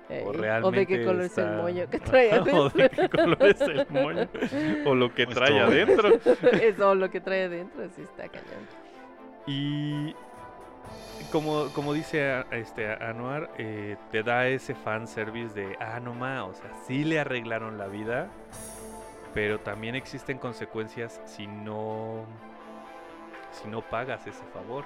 Ey, 0.07 0.23
o 0.23 0.29
o 0.29 0.31
realmente 0.31 0.79
de 0.81 0.85
qué 0.87 1.03
color 1.03 1.21
es 1.23 1.37
el 1.39 1.49
moño 1.57 1.89
que 1.89 1.99
trae 1.99 2.31
adentro. 2.31 2.61
o 2.65 2.69
de 2.69 2.89
qué 2.89 3.09
color 3.09 3.43
es 3.43 3.61
el 3.61 3.87
moño 3.89 4.29
o 4.85 4.93
lo 4.95 5.13
que 5.13 5.25
Pues 5.25 5.35
trae 5.35 5.49
todo. 5.49 5.63
adentro. 5.65 6.09
Eso, 6.61 6.93
lo 6.95 7.09
que 7.09 7.19
trae 7.21 7.45
adentro, 7.45 7.89
sí 7.95 8.03
está 8.03 8.29
cañón. 8.29 8.67
Y 9.47 10.15
como, 11.31 11.69
como 11.73 11.93
dice 11.93 12.31
a- 12.31 12.45
este 12.51 12.91
a- 12.91 13.09
Anuar, 13.09 13.49
eh, 13.57 13.97
te 14.11 14.23
da 14.23 14.47
ese 14.47 14.75
fan 14.75 15.07
service 15.07 15.53
de, 15.53 15.77
ah, 15.79 15.99
no 15.99 16.13
ma, 16.13 16.45
o 16.45 16.53
sea, 16.53 16.69
sí 16.87 17.03
le 17.03 17.19
arreglaron 17.19 17.77
la 17.77 17.87
vida, 17.87 18.29
pero 19.33 19.59
también 19.59 19.95
existen 19.95 20.37
consecuencias 20.37 21.19
si 21.25 21.47
no, 21.47 22.25
si 23.51 23.67
no 23.67 23.81
pagas 23.81 24.25
ese 24.27 24.43
favor, 24.53 24.85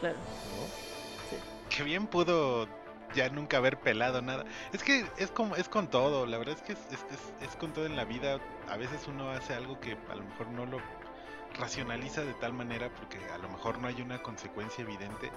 Claro. 0.00 0.16
¿no? 0.16 1.68
Que 1.74 1.82
bien 1.82 2.06
pudo 2.06 2.66
ya 3.14 3.28
nunca 3.30 3.56
haber 3.56 3.78
pelado 3.78 4.20
nada. 4.22 4.44
Es 4.72 4.82
que 4.82 5.04
es 5.16 5.30
como 5.30 5.56
es 5.56 5.68
con 5.68 5.88
todo, 5.88 6.26
la 6.26 6.38
verdad 6.38 6.54
es 6.56 6.62
que 6.62 6.72
es, 6.74 6.78
es- 6.92 7.06
es- 7.12 7.48
es 7.48 7.56
con 7.56 7.72
todo 7.72 7.86
en 7.86 7.96
la 7.96 8.04
vida. 8.04 8.38
A 8.68 8.76
veces 8.76 9.06
uno 9.08 9.30
hace 9.30 9.54
algo 9.54 9.80
que 9.80 9.96
a 10.10 10.14
lo 10.14 10.22
mejor 10.24 10.48
no 10.48 10.66
lo 10.66 10.78
racionaliza 11.58 12.22
de 12.22 12.34
tal 12.34 12.52
manera 12.52 12.90
porque 12.90 13.18
a 13.32 13.38
lo 13.38 13.48
mejor 13.48 13.78
no 13.78 13.88
hay 13.88 14.00
una 14.02 14.22
consecuencia 14.22 14.82
evidente 14.82 15.30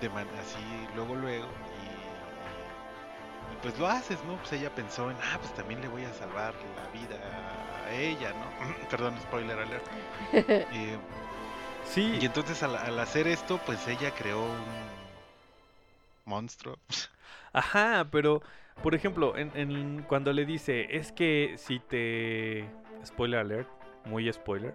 de 0.00 0.08
man- 0.10 0.28
así 0.40 0.58
luego 0.94 1.14
luego 1.14 1.46
y, 1.46 1.86
y- 3.52 3.54
y 3.54 3.56
pues 3.62 3.78
lo 3.78 3.86
haces, 3.86 4.22
¿no? 4.24 4.36
Pues 4.36 4.52
ella 4.52 4.74
pensó 4.74 5.10
en, 5.10 5.16
ah, 5.22 5.38
pues 5.40 5.54
también 5.54 5.80
le 5.80 5.88
voy 5.88 6.04
a 6.04 6.12
salvar 6.12 6.52
la 6.76 6.88
vida 7.00 7.16
a 7.86 7.92
ella, 7.94 8.32
¿no? 8.32 8.86
Perdón, 8.90 9.14
spoiler 9.22 9.58
alert. 9.58 9.84
Eh, 10.32 10.98
Sí, 11.84 12.18
y 12.20 12.26
entonces 12.26 12.62
al, 12.64 12.74
al 12.74 12.98
hacer 12.98 13.28
esto, 13.28 13.60
pues 13.64 13.86
ella 13.86 14.10
creó 14.10 14.42
un 14.42 14.86
monstruo. 16.24 16.76
Ajá, 17.52 18.08
pero 18.10 18.42
por 18.82 18.94
ejemplo, 18.96 19.36
en, 19.36 19.52
en- 19.54 20.02
cuando 20.08 20.32
le 20.32 20.44
dice, 20.44 20.96
es 20.96 21.12
que 21.12 21.54
si 21.58 21.78
te... 21.78 22.68
Spoiler 23.04 23.38
alert, 23.40 23.68
muy 24.04 24.30
spoiler. 24.32 24.74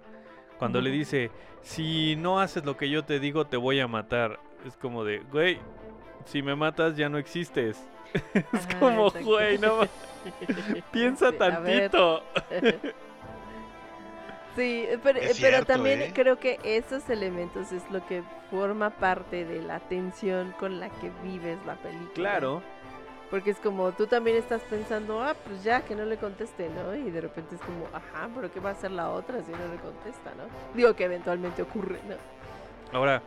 Cuando 0.62 0.80
le 0.80 0.92
dice, 0.92 1.32
si 1.64 2.16
no 2.18 2.40
haces 2.40 2.64
lo 2.66 2.78
que 2.78 2.88
yo 2.88 3.04
te 3.04 3.20
digo, 3.20 3.48
te 3.48 3.58
voy 3.58 3.80
a 3.80 3.88
matar. 3.88 4.40
Es 4.64 4.78
como 4.78 5.04
de, 5.04 5.22
güey, 5.32 5.58
si 6.26 6.44
me 6.44 6.56
matas 6.56 6.96
ya 6.96 7.10
no 7.10 7.18
existes. 7.18 7.84
es 8.36 8.68
Ajá, 8.68 8.80
como, 8.80 9.08
exacto. 9.08 9.28
güey, 9.28 9.58
no 9.58 9.80
piensa 10.92 11.32
Sí, 11.32 11.38
tantito. 11.40 12.22
Sí, 14.56 14.86
pero, 15.02 15.66
también 15.66 16.02
¿eh? 16.02 16.12
creo 16.14 16.38
que 16.38 16.60
esos 16.64 17.10
elementos 17.10 17.72
es 17.72 17.90
lo 17.90 18.06
que 18.06 18.22
forma 18.52 18.92
parte 18.92 19.46
de 19.46 19.64
la 19.64 19.80
tensión 19.80 20.54
con 20.60 20.80
la 20.80 20.90
que 20.90 21.10
vives 21.24 21.58
la 21.66 21.74
película. 21.76 22.14
Claro, 22.14 22.62
Porque 23.32 23.52
es 23.52 23.60
como 23.60 23.94
tú 23.94 24.06
también 24.08 24.36
estás 24.36 24.62
pensando, 24.64 25.24
ah, 25.24 25.36
pues 25.46 25.64
ya, 25.64 25.82
que 25.84 25.96
no 25.96 26.06
le 26.06 26.18
conteste, 26.18 26.70
¿no? 26.70 26.94
Y 26.94 27.10
de 27.10 27.22
repente 27.22 27.56
es 27.56 27.62
como, 27.62 27.88
ajá, 27.94 28.30
pero 28.36 28.52
¿qué 28.52 28.60
va 28.60 28.70
a 28.70 28.74
hacer 28.74 28.92
la 28.92 29.10
otra 29.10 29.42
si 29.42 29.52
no 29.52 29.68
le 29.74 29.80
contesta, 29.80 30.36
¿no? 30.36 30.44
Digo 30.76 30.94
que 30.96 31.06
eventualmente 31.06 31.62
ocurre, 31.62 32.00
¿no? 32.08 32.16
Ahora, 32.92 33.24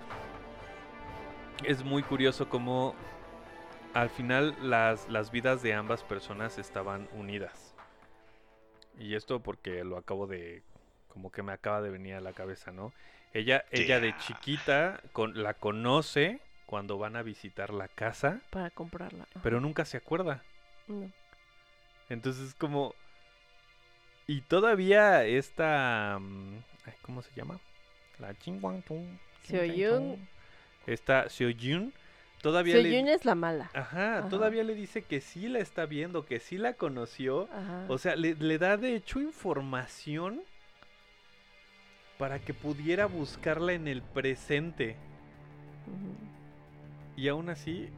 es 1.64 1.82
muy 1.82 2.02
curioso 2.02 2.49
cómo 2.50 2.94
al 3.94 4.11
final 4.11 4.54
las, 4.61 5.08
las 5.08 5.30
vidas 5.30 5.62
de 5.62 5.73
ambas 5.73 6.02
personas 6.02 6.58
estaban 6.58 7.08
unidas. 7.12 7.75
Y 8.99 9.14
esto 9.14 9.40
porque 9.40 9.84
lo 9.84 9.96
acabo 9.96 10.26
de, 10.26 10.62
como 11.08 11.30
que 11.30 11.42
me 11.42 11.52
acaba 11.52 11.80
de 11.80 11.90
venir 11.90 12.14
a 12.14 12.20
la 12.20 12.32
cabeza, 12.32 12.73
¿no? 12.73 12.92
Ella, 13.32 13.64
ella 13.70 13.99
de 14.00 14.16
chiquita 14.18 15.00
con, 15.12 15.42
la 15.42 15.54
conoce 15.54 16.40
cuando 16.66 16.99
van 16.99 17.16
a 17.16 17.23
visitar 17.23 17.73
la 17.73 17.88
casa, 17.88 18.40
Para 18.50 18.71
comprarla. 18.71 19.25
ajá. 19.30 19.40
pero 19.42 19.61
nunca 19.61 19.85
se 19.85 19.97
acuerda. 19.97 20.42
No. 20.88 21.11
Entonces 22.09 22.54
como... 22.54 22.94
Y 24.26 24.40
todavía 24.42 25.25
esta... 25.25 26.18
mm, 26.21 26.56
¿Cómo 27.02 27.23
se 27.23 27.30
llama? 27.35 27.59
La 28.18 28.35
Chingwangtung. 28.35 29.18
Seoyun. 29.44 30.26
Esta 30.87 31.28
Seoyun. 31.28 31.92
Todavía 32.40 32.76
le... 32.76 32.83
Seoyun 32.83 33.09
es 33.09 33.25
la 33.25 33.35
mala. 33.35 33.71
Ajá, 33.75 34.18
Ajá. 34.18 34.28
todavía 34.28 34.64
le 34.64 34.75
dice 34.75 35.02
que 35.02 35.21
sí 35.21 35.49
la 35.49 35.59
está 35.61 35.87
viendo, 35.87 36.25
que 36.26 36.40
sí 36.40 36.56
la 36.59 36.75
conoció. 36.75 37.49
Ajá. 37.52 37.87
O 37.88 37.99
sea, 37.99 38.16
le, 38.16 38.35
le 38.35 38.59
da 38.59 38.76
de 38.76 38.94
hecho 38.97 39.21
información 39.21 40.42
para 42.18 42.38
que 42.38 42.54
pudiera 42.54 43.06
buscarla 43.06 43.73
en 43.73 43.88
el 43.88 44.00
presente. 44.02 44.97
Ujú. 45.87 46.24
Y 47.16 47.28
aún 47.28 47.49
así, 47.49 47.88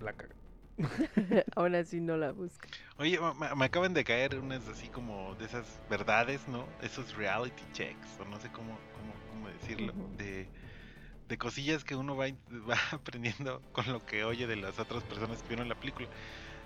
la 0.00 0.12
caga. 0.12 0.34
Aún 1.56 1.74
así 1.74 2.00
no 2.00 2.16
la 2.16 2.32
busca. 2.32 2.68
Oye, 2.98 3.18
me, 3.56 3.64
acaban 3.64 3.94
de 3.94 4.04
caer 4.04 4.38
unas 4.38 4.66
así 4.68 4.88
como 4.88 5.34
de 5.36 5.46
esas 5.46 5.80
verdades, 5.88 6.46
¿no? 6.48 6.66
Esos 6.82 7.16
reality 7.16 7.62
checks, 7.72 8.20
o 8.20 8.24
no 8.26 8.38
sé 8.38 8.50
cómo, 8.50 8.78
cómo, 8.94 9.14
cómo 9.30 9.48
decirlo, 9.48 9.94
de, 10.18 10.46
de 11.28 11.38
cosillas 11.38 11.84
que 11.84 11.96
uno 11.96 12.16
va, 12.16 12.26
va 12.68 12.78
aprendiendo 12.92 13.62
con 13.72 13.90
lo 13.90 14.04
que 14.04 14.24
oye 14.24 14.46
de 14.46 14.56
las 14.56 14.78
otras 14.78 15.02
personas 15.04 15.42
que 15.42 15.48
vieron 15.48 15.68
la 15.68 15.74
película. 15.74 16.08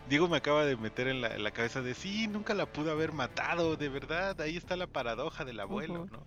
Diego 0.09 0.29
me 0.29 0.39
acaba 0.39 0.65
de 0.65 0.77
meter 0.77 1.07
en 1.09 1.21
la, 1.21 1.35
en 1.35 1.45
la 1.45 1.51
cabeza 1.53 1.83
de 1.83 1.95
sí, 1.95 2.27
nunca 2.27 2.55
la 2.55 2.67
pudo 2.67 2.91
haber 2.91 3.13
matado, 3.13 3.77
de 3.77 3.89
verdad, 3.89 4.41
ahí 4.41 4.57
está 4.57 4.75
la 4.77 4.87
paradoja 4.87 5.45
del 5.45 5.61
abuelo. 5.61 6.07
¿no? 6.11 6.23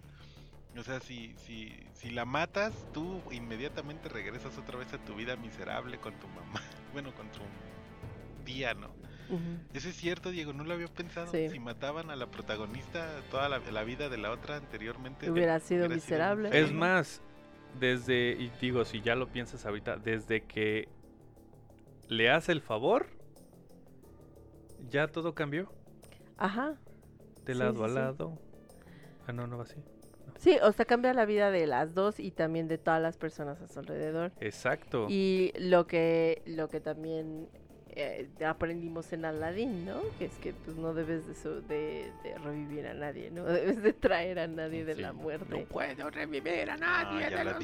O 0.78 0.84
sea, 0.84 1.00
si, 1.00 1.36
si, 1.38 1.72
si 1.94 2.10
la 2.10 2.26
matas, 2.26 2.74
tú 2.94 3.22
inmediatamente 3.32 4.10
regresas 4.10 4.58
otra 4.58 4.78
vez 4.78 4.92
a 4.94 4.98
tu 4.98 5.16
vida 5.16 5.36
miserable 5.36 6.00
con 6.00 6.14
tu 6.20 6.28
mamá, 6.28 6.62
bueno, 6.94 7.14
con 7.14 7.28
tu 7.32 7.40
tía, 8.44 8.74
¿no? 8.74 8.92
Eso 9.74 9.90
es 9.90 9.96
cierto, 9.96 10.30
Diego, 10.30 10.54
no 10.54 10.64
lo 10.64 10.74
había 10.74 10.88
pensado. 10.88 11.32
Sí. 11.32 11.50
Si 11.50 11.60
mataban 11.60 12.12
a 12.12 12.16
la 12.16 12.30
protagonista, 12.30 13.22
toda 13.32 13.50
la, 13.50 13.60
la 13.60 13.84
vida 13.84 14.10
de 14.10 14.18
la 14.18 14.32
otra 14.32 14.58
anteriormente. 14.58 15.32
Hubiera 15.32 15.60
sido 15.60 15.82
hubiera 15.82 15.96
miserable. 15.96 16.50
Es 16.54 16.72
más, 16.72 17.22
desde, 17.80 18.32
y 18.34 18.52
digo, 18.62 18.86
si 18.86 19.02
ya 19.02 19.16
lo 19.16 19.30
piensas 19.30 19.66
ahorita, 19.66 19.98
desde 19.98 20.42
que 20.42 20.88
le 22.10 22.30
hace 22.30 22.52
el 22.52 22.62
favor, 22.62 23.08
ya 24.90 25.08
todo 25.08 25.34
cambió. 25.34 25.72
Ajá. 26.38 26.76
De 27.46 27.56
lado 27.56 27.78
sí, 27.78 27.84
a 27.84 27.88
sí. 27.88 27.94
lado. 27.96 28.40
Ah, 29.26 29.32
no, 29.34 29.48
no 29.48 29.58
va 29.58 29.64
así. 29.64 29.78
Sí, 30.40 30.58
o 30.62 30.72
sea, 30.74 30.86
cambia 30.86 31.14
la 31.14 31.26
vida 31.26 31.52
de 31.52 31.68
las 31.68 31.94
dos 31.94 32.20
y 32.20 32.32
también 32.32 32.68
de 32.68 32.78
todas 32.78 33.02
las 33.02 33.18
personas 33.18 33.62
a 33.62 33.68
su 33.68 33.80
alrededor. 33.80 34.32
Exacto. 34.42 35.08
Y 35.10 35.54
lo 35.58 35.88
que, 35.88 36.42
lo 36.46 36.68
que 36.70 36.80
también 36.80 37.48
eh, 37.96 38.28
aprendimos 38.46 39.14
en 39.14 39.24
Aladdin, 39.26 39.86
¿no? 39.86 40.02
Que 40.18 40.26
es 40.26 40.34
que 40.40 40.52
pues 40.54 40.76
no 40.76 40.94
debes 40.94 41.28
de, 41.28 41.36
su- 41.36 41.62
de, 41.68 42.12
de 42.24 42.38
revivir 42.44 42.88
a 42.88 42.94
nadie, 42.94 43.30
no 43.32 43.44
debes 43.46 43.82
de 43.84 43.94
traer 43.94 44.40
a 44.40 44.48
nadie 44.48 44.84
de 44.84 44.96
Sí. 44.96 45.02
la 45.02 45.14
muerte. 45.14 45.66
puedo 45.70 46.10
revivir 46.10 46.70
a 46.72 46.78
nadie 46.78 47.22
ya 47.22 47.30
de 47.30 47.36
la 47.44 47.44
los 47.52 47.60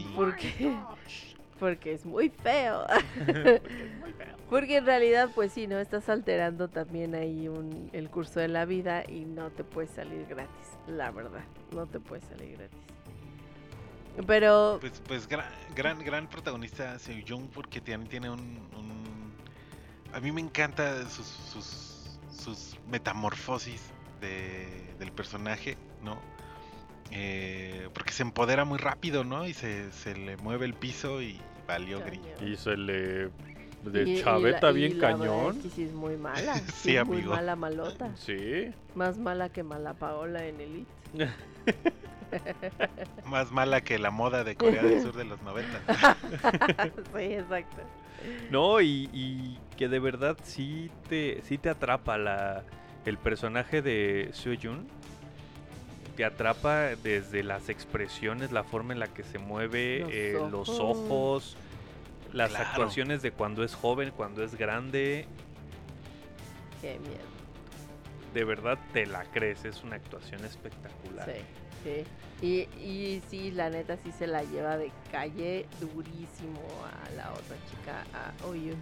Porque 1.59 1.93
es 1.93 2.05
muy 2.05 2.29
feo. 2.29 2.85
Porque 4.49 4.77
en 4.77 4.85
realidad, 4.85 5.29
pues 5.35 5.51
sí, 5.53 5.67
¿no? 5.67 5.79
Estás 5.79 6.09
alterando 6.09 6.67
también 6.69 7.13
ahí 7.15 7.47
un, 7.47 7.89
el 7.93 8.09
curso 8.09 8.39
de 8.39 8.47
la 8.47 8.65
vida 8.65 9.03
y 9.07 9.25
no 9.25 9.51
te 9.51 9.63
puede 9.63 9.87
salir 9.87 10.25
gratis, 10.27 10.77
la 10.87 11.11
verdad. 11.11 11.43
No 11.71 11.85
te 11.85 11.99
puede 11.99 12.21
salir 12.21 12.57
gratis. 12.57 12.77
Pero 14.25 14.79
Pues, 14.81 15.01
pues 15.07 15.27
gran, 15.27 15.45
gran, 15.75 15.99
gran 16.03 16.27
protagonista 16.27 16.97
Seo 16.99 17.23
Jung 17.27 17.47
porque 17.53 17.79
tiene, 17.79 18.05
tiene 18.05 18.29
un, 18.29 18.39
un- 18.77 19.33
A 20.13 20.19
mí 20.19 20.31
me 20.31 20.41
encanta 20.41 21.07
sus, 21.09 21.27
sus, 21.27 22.19
sus 22.31 22.77
metamorfosis 22.89 23.81
de, 24.19 24.67
del 24.97 25.11
personaje, 25.11 25.77
¿no? 26.03 26.17
Eh, 27.11 27.89
porque 27.93 28.11
se 28.13 28.23
empodera 28.23 28.65
muy 28.65 28.77
rápido, 28.77 29.23
¿no? 29.23 29.47
Y 29.47 29.53
se, 29.53 29.91
se 29.91 30.15
le 30.15 30.37
mueve 30.37 30.65
el 30.65 30.73
piso 30.73 31.21
y 31.21 31.39
valió 31.67 31.99
grillo. 32.03 32.23
Cañón. 32.37 32.53
Y 32.53 32.55
se 32.57 32.77
le... 32.77 33.29
De 33.83 34.03
y 34.03 34.21
chaveta 34.21 34.67
la- 34.67 34.77
y 34.77 34.81
bien 34.81 34.99
la 34.99 35.11
cañón. 35.11 35.55
es 35.57 35.63
que 35.63 35.69
sí 35.69 35.83
es 35.83 35.93
muy 35.93 36.17
mala. 36.17 36.55
Sí, 36.67 36.71
sí, 36.75 36.95
es 36.97 37.05
muy 37.05 37.17
amigo. 37.17 37.33
mala 37.33 37.55
malota. 37.55 38.11
Sí. 38.17 38.71
Más 38.93 39.17
mala 39.17 39.49
que 39.49 39.63
mala 39.63 39.93
Paola 39.93 40.45
en 40.45 40.59
Elite. 40.59 40.91
Más 43.25 43.51
mala 43.51 43.81
que 43.81 43.97
la 43.99 44.11
moda 44.11 44.43
de 44.43 44.55
Corea 44.55 44.83
del 44.83 45.01
Sur 45.01 45.15
de 45.15 45.23
los 45.25 45.41
90. 45.41 45.81
sí, 47.15 47.24
exacto. 47.33 47.77
No, 48.51 48.81
y, 48.81 49.09
y 49.13 49.57
que 49.77 49.87
de 49.87 50.00
verdad 50.00 50.37
sí 50.43 50.91
te, 51.07 51.41
sí 51.43 51.57
te 51.57 51.69
atrapa 51.69 52.17
la, 52.17 52.63
el 53.05 53.17
personaje 53.17 53.81
de 53.81 54.29
Seo 54.33 54.53
Jun. 54.61 54.87
Te 56.20 56.25
atrapa 56.25 56.98
desde 57.01 57.44
las 57.44 57.70
expresiones, 57.70 58.51
la 58.51 58.66
forma 58.66 58.92
en 58.92 59.00
la 59.00 59.08
que 59.08 59.24
se 59.24 59.40
mueve, 59.40 60.00
Los 60.01 60.12
eh, 60.12 60.38
los 60.51 60.70
ojos. 60.82 61.55
las 62.34 62.50
Claro. 62.50 62.66
actuaciones 62.68 63.22
de 63.22 63.32
cuando 63.32 63.64
es 63.64 63.74
joven, 63.74 64.12
cuando 64.12 64.44
es 64.44 64.55
grande. 64.55 65.25
Qué 66.82 67.00
miedo. 67.00 67.24
De 68.34 68.44
verdad 68.44 68.77
te 68.92 69.05
la 69.05 69.24
crees, 69.32 69.64
es 69.64 69.82
una 69.86 69.96
actuación 69.96 70.44
espectacular. 70.44 71.25
Sí, 71.25 72.03
sí. 72.42 72.46
Y, 72.46 72.84
y 72.86 73.24
sí, 73.29 73.51
la 73.51 73.70
neta 73.70 73.96
sí 73.96 74.12
se 74.12 74.27
la 74.27 74.44
lleva 74.44 74.77
de 74.77 74.92
calle 75.14 75.68
durísimo 75.79 76.60
a 76.84 77.10
la 77.16 77.32
otra 77.32 77.55
chica, 77.70 78.03
a 78.14 78.46
Oyun 78.46 78.75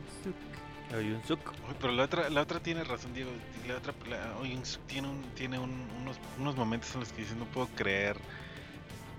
Suk. 0.90 0.98
Hay 0.98 1.12
un 1.12 1.24
Suk. 1.26 1.40
Uy, 1.68 1.76
pero 1.80 1.94
la 1.94 2.04
otra, 2.04 2.30
la 2.30 2.42
otra 2.42 2.60
tiene 2.60 2.84
razón, 2.84 3.14
Diego. 3.14 3.32
La 3.68 3.78
otra, 3.78 3.94
la, 4.10 4.38
Oyun 4.38 4.66
Suk 4.66 4.82
tiene, 4.88 5.08
un, 5.10 5.24
tiene 5.36 5.60
un- 5.60 5.88
unos, 6.02 6.18
unos 6.38 6.56
momentos 6.56 6.94
en 6.94 7.02
los 7.02 7.12
que 7.12 7.22
dices, 7.22 7.36
no 7.38 7.46
puedo 7.46 7.68
creer 7.76 8.18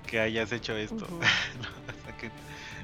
que 0.07 0.21
hayas 0.21 0.53
hecho 0.53 0.77
esto. 0.77 1.07
O 1.19 2.05
sea, 2.05 2.17
que 2.17 2.31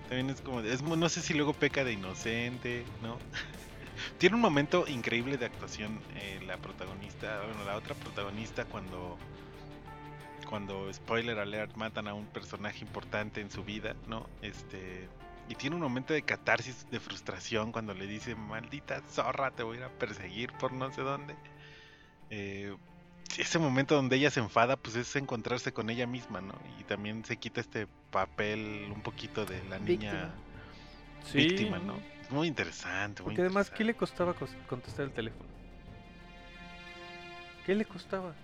también 0.09 0.31
es 0.31 0.41
como, 0.43 0.61
es, 0.61 0.83
no 0.83 1.09
sé 1.09 1.23
si 1.23 1.33
luego 1.35 1.53
peca 1.55 1.85
de 1.85 1.93
inocente, 1.93 2.85
¿no? 3.03 3.19
tiene 4.19 4.37
un 4.37 4.43
momento 4.43 4.85
increíble 4.87 5.39
de 5.39 5.47
actuación 5.47 6.01
eh, 6.17 6.41
la 6.47 6.57
protagonista, 6.59 7.41
bueno, 7.47 7.65
la 7.65 7.77
otra 7.77 7.95
protagonista 7.95 8.65
cuando, 8.67 9.17
cuando, 10.49 10.93
spoiler 10.93 11.39
alert, 11.39 11.75
matan 11.77 12.09
a 12.09 12.15
un 12.15 12.27
personaje 12.27 12.85
importante 12.85 13.41
en 13.41 13.51
su 13.51 13.65
vida, 13.65 13.95
¿no? 14.07 14.27
Este... 14.43 15.09
Y 15.49 15.55
tiene 15.57 15.77
un 15.77 15.83
momento 15.83 16.15
de 16.15 16.23
catarsis, 16.23 16.87
de 16.91 17.01
frustración 17.01 17.71
cuando 17.71 17.93
le 17.95 18.07
dice, 18.07 18.35
maldita 18.35 19.01
zorra, 19.11 19.51
te 19.51 19.63
voy 19.63 19.77
a 19.77 19.81
ir 19.81 19.85
a 19.87 19.91
perseguir 19.91 20.51
por 20.53 20.73
no 20.73 20.91
sé 20.93 21.03
dónde. 21.03 21.35
Eh, 22.31 22.75
ese 23.39 23.59
momento 23.59 23.95
donde 23.95 24.17
ella 24.17 24.31
se 24.31 24.41
enfada, 24.41 24.77
pues 24.77 24.97
es 24.97 25.15
encontrarse 25.17 25.73
con 25.73 25.91
ella 25.91 26.07
misma, 26.07 26.41
¿no? 26.41 26.55
Y 26.81 26.85
también 26.85 27.25
se 27.25 27.37
quita 27.37 27.61
este 27.61 27.87
papel 28.11 28.91
un 28.95 29.03
poquito 29.03 29.45
de 29.45 29.63
la 29.65 29.79
niña 29.79 30.31
Sí. 31.25 31.39
víctima, 31.39 31.79
¿no? 31.79 31.99
Es 32.23 32.31
muy 32.31 32.49
interesante. 32.49 33.23
muy 33.23 33.31
Porque 33.31 33.43
además, 33.43 33.71
¿qué 33.71 33.85
le 33.85 33.95
costaba 33.95 34.35
cos- 34.35 34.55
contestar 34.67 35.05
el 35.07 35.13
teléfono? 35.13 35.49
¿Qué 37.67 37.75
le 37.75 37.85
costaba? 37.85 38.35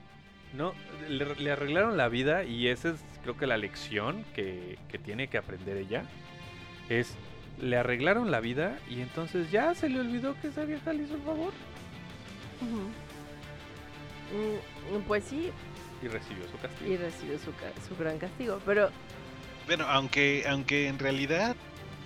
No, 0.54 0.74
le, 1.08 1.34
le 1.36 1.52
arreglaron 1.52 1.96
la 1.96 2.08
vida 2.08 2.42
y 2.44 2.68
esa 2.68 2.90
es 2.90 3.00
creo 3.22 3.36
que 3.36 3.46
la 3.46 3.56
lección 3.56 4.24
que, 4.34 4.78
que 4.88 4.98
tiene 4.98 5.28
que 5.28 5.38
aprender 5.38 5.76
ella. 5.76 6.04
Es, 6.90 7.14
le 7.59 7.76
arreglaron 7.79 8.31
la 8.31 8.40
vida 8.40 8.79
y 8.90 9.00
entonces 9.00 9.50
ya 9.50 9.74
se 9.74 9.88
le 9.88 10.00
olvidó 10.00 10.38
que 10.42 10.48
esa 10.48 10.64
vieja 10.66 10.92
le 10.92 11.05
hizo 11.05 11.14
el 11.14 11.22
favor. 11.22 11.53
Mm, 14.33 14.98
Pues 15.07 15.24
sí, 15.24 15.50
y 16.03 16.09
recibió 16.09 16.44
su 16.50 16.59
castigo. 16.59 16.90
y 16.92 16.96
recibió 16.96 17.38
su, 17.38 17.53
ca- 17.53 17.72
su 17.88 17.96
gran 17.96 18.18
castigo. 18.18 18.61
Pero 18.66 18.90
Bueno, 19.66 19.87
aunque, 19.88 20.44
aunque 20.48 20.88
en 20.88 20.98
realidad 20.98 21.55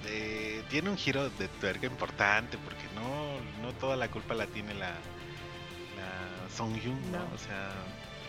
eh, 0.07 0.63
tiene 0.69 0.91
un 0.91 0.97
giro 0.97 1.31
de 1.31 1.49
tuerca 1.61 1.87
importante, 1.87 2.59
porque 2.65 2.83
no, 2.95 3.67
no 3.67 3.73
toda 3.75 3.97
la 3.97 4.09
culpa 4.09 4.35
la 4.35 4.47
tiene 4.47 4.75
la, 4.75 4.91
la 4.91 6.49
Song 6.55 6.75
Yun, 6.81 7.01
¿no? 7.13 7.19
No. 7.19 7.25
O 7.35 7.39
sea, 7.39 7.71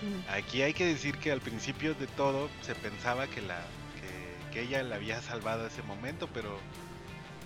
mm, 0.01 0.29
Aquí 0.37 0.61
hay 0.61 0.73
que 0.73 0.85
decir 0.85 1.17
que 1.17 1.31
al 1.31 1.41
principio 1.41 1.93
de 1.95 2.07
todo 2.07 2.49
se 2.61 2.75
pensaba 2.75 3.27
que 3.27 3.41
la 3.41 3.59
que, 4.55 4.61
ella 4.63 4.81
la 4.83 4.95
había 4.95 5.21
salvado 5.21 5.67
ese 5.67 5.83
momento, 5.83 6.27
pero 6.33 6.57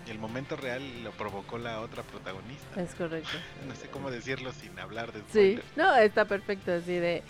el 0.07 0.17
momento 0.19 0.55
real 0.55 1.03
lo 1.03 1.11
provocó 1.11 1.57
la 1.57 1.81
otra 1.81 2.03
protagonista. 2.03 2.81
es 2.81 2.95
correcto. 2.95 3.37
No 3.67 3.75
sé 3.75 3.87
cómo 3.89 4.09
decirlo 4.11 4.51
sin 4.53 4.77
hablar 4.79 5.11
de 5.11 5.19
Sí, 5.19 5.25
spoilers. 5.57 5.65
no, 5.77 5.95
está 5.97 6.25
perfecto 6.25 6.71
así 6.73 6.93
de... 6.93 7.23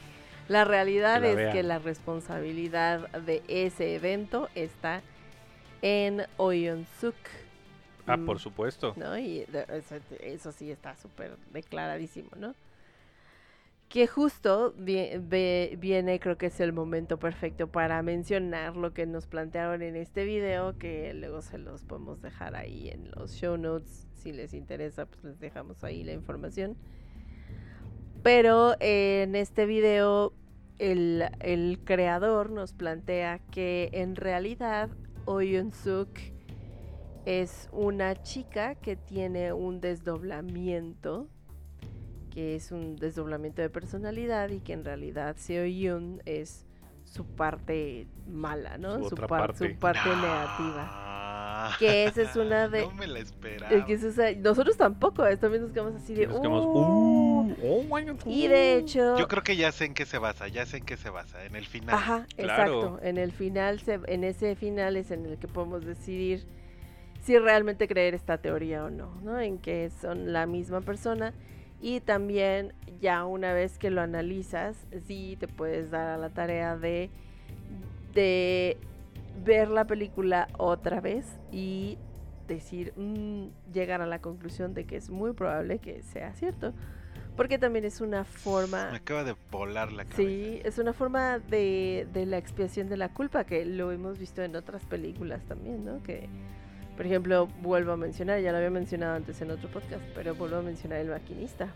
La 0.47 0.63
realidad 0.65 1.21
Que 1.21 1.35
la 1.35 1.41
es 1.43 1.53
que 1.53 1.63
la 1.63 1.77
responsabilidad 1.77 3.07
de 3.11 3.43
ese 3.47 3.93
evento 3.95 4.49
está 4.55 5.01
en 5.83 6.25
Oyun 6.37 6.87
Suk. 6.99 7.15
Ah, 8.07 8.17
Mm, 8.17 8.25
por 8.25 8.39
supuesto. 8.39 8.93
¿no? 8.95 9.15
Y 9.17 9.45
de- 9.45 9.65
eso, 9.69 9.97
eso 10.19 10.51
sí 10.51 10.71
está 10.71 10.95
súper 10.95 11.35
declaradísimo, 11.53 12.29
¿no? 12.37 12.55
Que 13.89 14.05
justo 14.05 14.75
viene, 14.77 16.19
creo 16.19 16.37
que 16.37 16.45
es 16.45 16.59
el 16.59 16.73
momento 16.73 17.17
perfecto 17.17 17.71
para 17.71 18.03
mencionar 18.03 18.77
lo 18.77 18.93
que 18.93 19.07
nos 19.07 19.25
plantearon 19.25 19.81
en 19.81 19.95
este 19.95 20.25
video, 20.25 20.77
que 20.77 21.11
luego 21.15 21.41
se 21.41 21.57
los 21.57 21.85
podemos 21.85 22.21
dejar 22.21 22.55
ahí 22.55 22.89
en 22.89 23.09
los 23.09 23.31
show 23.31 23.57
notes, 23.57 24.07
si 24.13 24.31
les 24.31 24.53
interesa, 24.53 25.07
pues 25.07 25.23
les 25.23 25.39
dejamos 25.39 25.83
ahí 25.83 26.03
la 26.03 26.13
información. 26.13 26.77
Pero 28.21 28.75
en 28.79 29.35
este 29.35 29.65
video 29.65 30.33
el, 30.77 31.23
el 31.39 31.79
creador 31.83 32.51
nos 32.51 32.73
plantea 32.73 33.39
que 33.39 33.89
en 33.93 34.15
realidad 34.15 34.91
Oyun 35.25 35.73
Suk 35.73 36.09
es 37.25 37.69
una 37.71 38.21
chica 38.21 38.75
que 38.75 38.95
tiene 38.95 39.51
un 39.51 39.81
desdoblamiento, 39.81 41.27
que 42.29 42.55
es 42.55 42.71
un 42.71 42.95
desdoblamiento 42.95 43.61
de 43.61 43.69
personalidad 43.69 44.49
y 44.49 44.59
que 44.59 44.73
en 44.73 44.85
realidad 44.85 45.35
Seo 45.37 45.65
Yun 45.65 46.21
es 46.25 46.65
su 47.05 47.25
parte 47.25 48.05
mala, 48.27 48.77
¿no? 48.77 48.99
Su 48.99 49.09
Su, 49.09 49.15
otra 49.15 49.27
par- 49.27 49.39
parte. 49.47 49.73
su 49.73 49.79
parte 49.79 50.09
negativa. 50.09 50.87
Ah, 50.91 51.75
Que 51.79 52.05
esa 52.05 52.21
es 52.21 52.35
una 52.35 52.67
de- 52.69 52.81
No 52.85 52.91
me 52.91 53.07
la 53.07 53.19
esperaba. 53.19 53.73
Es 53.75 53.83
que 53.85 54.35
nosotros 54.37 54.77
tampoco, 54.77 55.25
eh, 55.25 55.35
también 55.37 55.63
nos 55.63 55.71
quedamos 55.71 55.95
así 55.95 56.13
de... 56.13 56.27
Nos 56.27 56.39
quedamos, 56.39 56.65
"Uh". 56.65 56.69
"Uh, 56.69 57.55
oh 57.63 57.83
my 57.83 58.03
God, 58.05 58.19
Y 58.27 58.47
de 58.47 58.75
hecho... 58.77 59.17
Yo 59.17 59.27
creo 59.27 59.41
que 59.43 59.55
ya 59.55 59.71
sé 59.71 59.85
en 59.85 59.93
qué 59.95 60.05
se 60.05 60.19
basa, 60.19 60.47
ya 60.47 60.65
sé 60.67 60.77
en 60.77 60.85
qué 60.85 60.97
se 60.97 61.09
basa, 61.09 61.43
en 61.45 61.55
el 61.55 61.65
final. 61.65 61.95
Ajá, 61.95 62.27
Claro. 62.37 62.51
exacto. 62.83 62.99
En 63.03 63.17
el 63.17 63.31
final, 63.31 63.79
se- 63.79 63.99
en 64.05 64.23
ese 64.23 64.55
final 64.55 64.95
es 64.95 65.09
en 65.11 65.25
el 65.25 65.37
que 65.39 65.47
podemos 65.47 65.83
decidir 65.85 66.45
si 67.21 67.37
realmente 67.37 67.87
creer 67.87 68.13
esta 68.13 68.37
teoría 68.37 68.85
o 68.85 68.89
no, 68.89 69.15
¿no? 69.23 69.39
En 69.39 69.57
que 69.57 69.89
son 70.01 70.31
la 70.31 70.45
misma 70.45 70.81
persona 70.81 71.33
y 71.81 72.01
también 72.01 72.73
ya 72.99 73.25
una 73.25 73.53
vez 73.53 73.77
que 73.77 73.89
lo 73.89 74.01
analizas, 74.01 74.85
sí 75.07 75.37
te 75.39 75.47
puedes 75.47 75.91
dar 75.91 76.07
a 76.07 76.17
la 76.17 76.29
tarea 76.29 76.77
de 76.77 77.09
de 78.13 78.77
ver 79.43 79.69
la 79.69 79.85
película 79.85 80.47
otra 80.57 80.99
vez 80.99 81.25
y 81.51 81.97
decir, 82.47 82.93
mm, 82.95 83.71
llegar 83.71 84.01
a 84.01 84.05
la 84.05 84.19
conclusión 84.19 84.73
de 84.73 84.85
que 84.85 84.97
es 84.97 85.09
muy 85.09 85.33
probable 85.33 85.79
que 85.79 86.01
sea 86.03 86.33
cierto. 86.33 86.73
Porque 87.37 87.57
también 87.57 87.85
es 87.85 88.01
una 88.01 88.25
forma... 88.25 88.89
Me 88.91 88.97
acaba 88.97 89.23
de 89.23 89.33
volar 89.49 89.93
la 89.93 90.03
cabeza. 90.03 90.17
Sí, 90.17 90.61
es 90.65 90.77
una 90.77 90.91
forma 90.91 91.39
de, 91.39 92.05
de 92.11 92.25
la 92.25 92.37
expiación 92.37 92.89
de 92.89 92.97
la 92.97 93.09
culpa 93.09 93.45
que 93.45 93.63
lo 93.65 93.93
hemos 93.93 94.19
visto 94.19 94.41
en 94.41 94.57
otras 94.57 94.83
películas 94.85 95.45
también, 95.45 95.85
¿no? 95.85 96.03
Que, 96.03 96.27
por 96.99 97.05
ejemplo, 97.05 97.47
vuelvo 97.61 97.93
a 97.93 97.95
mencionar, 97.97 98.41
ya 98.41 98.51
lo 98.51 98.57
había 98.57 98.69
mencionado 98.71 99.15
antes 99.15 99.39
en 99.39 99.51
otro 99.51 99.69
podcast, 99.69 100.03
pero 100.13 100.35
vuelvo 100.35 100.57
a 100.57 100.61
mencionar 100.61 100.99
El 100.99 101.07
Maquinista, 101.07 101.69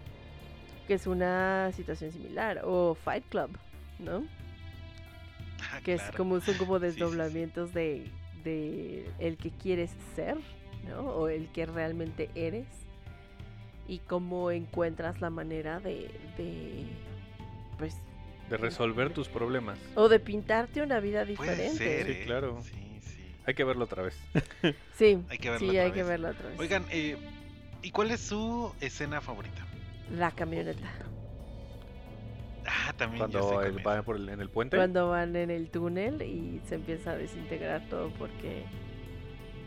que 0.85 0.95
es 0.95 1.07
una 1.07 1.71
situación 1.71 2.11
similar, 2.11 2.59
o 2.65 2.93
Fight 2.93 3.23
Club, 3.29 3.57
¿no? 3.99 4.25
Ah, 5.61 5.79
Que 5.81 5.93
es 5.93 6.01
como, 6.17 6.41
son 6.41 6.55
como 6.55 6.77
Sí, 6.79 6.87
sí, 6.87 6.91
sí. 6.91 6.99
desdoblamientos 6.99 7.73
de, 7.73 8.11
de 8.43 9.09
el 9.19 9.37
que 9.37 9.51
quieres 9.51 9.91
ser, 10.13 10.35
¿no? 10.89 10.99
O 11.11 11.29
el 11.29 11.47
que 11.53 11.67
realmente 11.67 12.29
eres. 12.35 12.67
Y 13.87 13.99
cómo 13.99 14.51
encuentras 14.51 15.21
la 15.21 15.29
manera 15.29 15.79
de, 15.79 16.11
de 16.37 16.85
pues, 17.77 17.95
De 18.49 18.57
resolver 18.57 19.13
tus 19.13 19.29
problemas. 19.29 19.79
O 19.95 20.09
de 20.09 20.19
pintarte 20.19 20.81
una 20.81 20.99
vida 20.99 21.21
Puede 21.21 21.31
diferente. 21.31 21.77
ser, 21.77 22.05
Sí, 22.07 22.11
¿eh? 22.11 22.23
claro. 22.25 22.61
Sí. 22.61 22.82
Hay 23.45 23.53
que 23.53 23.63
verlo 23.63 23.85
otra 23.85 24.03
vez. 24.03 24.17
Sí, 24.93 25.21
Hay 25.29 25.37
que 25.37 25.49
verla 25.49 25.59
sí, 25.59 25.69
otra 25.69 25.83
hay 25.83 25.91
que 25.91 25.99
vez. 26.03 26.07
verla 26.07 26.29
otra 26.29 26.49
vez. 26.49 26.59
Oigan, 26.59 26.85
eh, 26.91 27.17
¿y 27.81 27.91
cuál 27.91 28.11
es 28.11 28.21
su 28.21 28.73
escena 28.79 29.19
favorita? 29.21 29.65
La 30.11 30.31
camioneta. 30.31 30.87
Ah, 32.65 32.93
también 32.97 33.19
Cuando 33.19 33.41
cuál 33.49 33.67
él 33.67 33.77
es. 33.79 33.85
va 33.85 34.01
por 34.03 34.15
el- 34.15 34.29
en 34.29 34.39
el 34.39 34.49
puente. 34.49 34.77
Cuando 34.77 35.09
van 35.09 35.35
en 35.35 35.49
el 35.51 35.69
túnel 35.69 36.21
y 36.21 36.61
se 36.65 36.75
empieza 36.75 37.11
a 37.11 37.17
desintegrar 37.17 37.87
todo 37.89 38.09
porque 38.17 38.63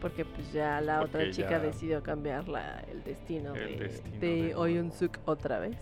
porque 0.00 0.24
pues 0.26 0.52
ya 0.52 0.80
la 0.82 1.00
otra 1.02 1.30
chica 1.30 1.50
ya- 1.52 1.58
decidió 1.58 2.02
cambiar 2.02 2.48
la, 2.48 2.80
el 2.92 3.02
destino 3.02 3.54
El 3.54 3.78
de, 3.78 3.84
destino 3.88 4.20
de 4.20 4.42
de- 4.48 4.54
Oyun 4.54 4.92
Suk 4.92 5.18
otra 5.24 5.58
vez. 5.58 5.76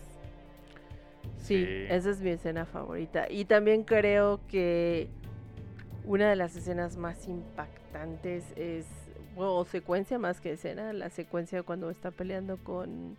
Sí, 1.36 1.64
Sí. 1.64 1.84
esa 1.88 2.10
es 2.10 2.20
mi 2.20 2.30
escena 2.30 2.64
favorita. 2.64 3.26
Y 3.30 3.44
también 3.44 3.82
creo 3.84 4.40
que 4.48 5.08
una 6.04 6.28
de 6.28 6.36
las 6.36 6.54
escenas 6.56 6.96
más 6.96 7.26
impactantes 7.28 8.44
es, 8.56 8.86
o 9.36 9.64
secuencia 9.64 10.18
más 10.18 10.40
que 10.40 10.52
escena, 10.52 10.92
la 10.92 11.10
secuencia 11.10 11.62
cuando 11.62 11.90
está 11.90 12.10
peleando 12.10 12.58
con, 12.58 13.16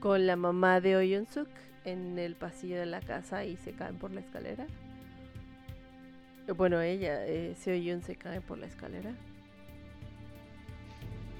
con 0.00 0.26
la 0.26 0.36
mamá 0.36 0.80
de 0.80 0.96
Oyun 0.96 1.26
Suk 1.26 1.48
en 1.84 2.18
el 2.18 2.36
pasillo 2.36 2.78
de 2.78 2.86
la 2.86 3.00
casa 3.00 3.44
y 3.44 3.56
se 3.56 3.72
caen 3.72 3.96
por 3.96 4.12
la 4.12 4.20
escalera. 4.20 4.66
Bueno, 6.56 6.80
ella, 6.80 7.24
eh, 7.26 7.54
Seo-yun 7.56 8.02
se 8.02 8.16
cae 8.16 8.40
por 8.40 8.58
la 8.58 8.66
escalera. 8.66 9.12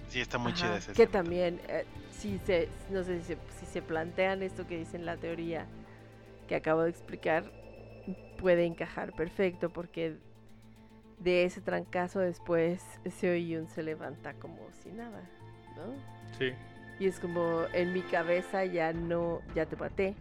Sí, 0.09 0.21
está 0.21 0.39
muy 0.39 0.53
chida 0.53 0.77
esa 0.77 0.93
Que 0.93 1.05
escena 1.05 1.11
también, 1.11 1.61
eh, 1.69 1.85
si 2.11 2.39
se, 2.39 2.69
no 2.91 3.03
sé 3.03 3.19
si 3.21 3.35
se, 3.35 3.39
si 3.59 3.67
se 3.67 3.83
plantean 3.83 4.43
esto 4.43 4.67
que 4.67 4.79
dice 4.79 4.97
en 4.97 5.07
la 5.07 5.17
teoría 5.17 5.67
que 6.47 6.55
acabo 6.55 6.83
de 6.83 6.91
explicar, 6.91 7.51
puede 8.39 8.65
encajar 8.65 9.13
perfecto 9.13 9.71
porque 9.71 10.17
de 11.23 11.45
ese 11.45 11.61
trancazo 11.61 12.21
después 12.21 12.83
Seo-yun 13.09 13.69
se 13.69 13.83
levanta 13.83 14.35
como 14.35 14.59
si 14.83 14.91
nada, 14.91 15.21
¿no? 15.77 15.95
Sí. 16.39 16.53
Y 16.99 17.07
es 17.07 17.19
como 17.19 17.63
en 17.73 17.93
mi 17.93 18.03
cabeza 18.03 18.65
ya 18.65 18.93
no, 18.93 19.41
ya 19.55 19.67
te 19.67 19.77
maté, 19.77 20.15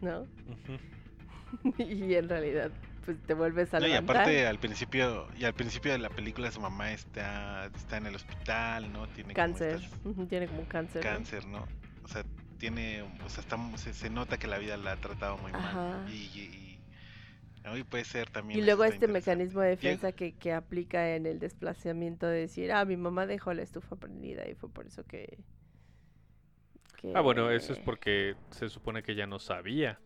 ¿no? 0.00 0.26
Y 1.78 2.14
en 2.14 2.28
realidad 2.28 2.70
pues 3.04 3.18
te 3.26 3.34
vuelves 3.34 3.72
a 3.74 3.80
No, 3.80 3.86
y 3.86 3.90
levantar. 3.90 4.16
aparte 4.18 4.46
al 4.46 4.58
principio 4.58 5.26
y 5.36 5.44
al 5.44 5.54
principio 5.54 5.90
de 5.92 5.98
la 5.98 6.10
película 6.10 6.50
su 6.50 6.60
mamá 6.60 6.92
está 6.92 7.66
está 7.74 7.96
en 7.96 8.06
el 8.06 8.14
hospital, 8.14 8.92
¿no? 8.92 9.08
Tiene 9.08 9.34
como 9.34 9.46
cáncer, 9.46 9.80
tiene 10.28 10.46
como 10.46 10.64
cáncer. 10.66 11.04
¿no? 11.04 11.10
cáncer, 11.10 11.46
¿no? 11.46 11.66
O 12.04 12.08
sea, 12.08 12.22
tiene, 12.58 13.02
o 13.02 13.28
sea, 13.28 13.40
está, 13.40 13.56
se, 13.78 13.94
se 13.94 14.10
nota 14.10 14.38
que 14.38 14.46
la 14.46 14.58
vida 14.58 14.76
la 14.76 14.92
ha 14.92 14.96
tratado 14.96 15.38
muy 15.38 15.50
Ajá. 15.52 15.74
mal. 16.04 16.08
Y, 16.12 16.16
y, 16.38 16.69
y- 17.62 17.66
¿no? 17.68 17.76
y 17.76 17.84
puede 17.84 18.04
ser 18.04 18.30
también. 18.30 18.58
Y 18.58 18.62
eso 18.62 18.66
luego 18.66 18.84
este 18.84 19.06
mecanismo 19.08 19.60
de 19.60 19.70
defensa 19.70 20.12
que, 20.12 20.32
que 20.32 20.52
aplica 20.52 21.14
en 21.14 21.26
el 21.26 21.38
desplazamiento 21.38 22.26
de 22.26 22.40
decir, 22.40 22.72
ah, 22.72 22.84
mi 22.84 22.96
mamá 22.96 23.26
dejó 23.26 23.52
la 23.54 23.62
estufa 23.62 23.96
prendida 23.96 24.48
y 24.48 24.54
fue 24.54 24.70
por 24.70 24.86
eso 24.86 25.04
que... 25.04 25.38
Ah, 27.14 27.20
bueno, 27.22 27.50
eso 27.50 27.72
es 27.72 27.78
que- 27.78 27.84
porque 27.84 28.34
se 28.50 28.68
supone 28.68 29.02
que 29.02 29.14
ya 29.14 29.26
no 29.26 29.38
sabía. 29.38 29.98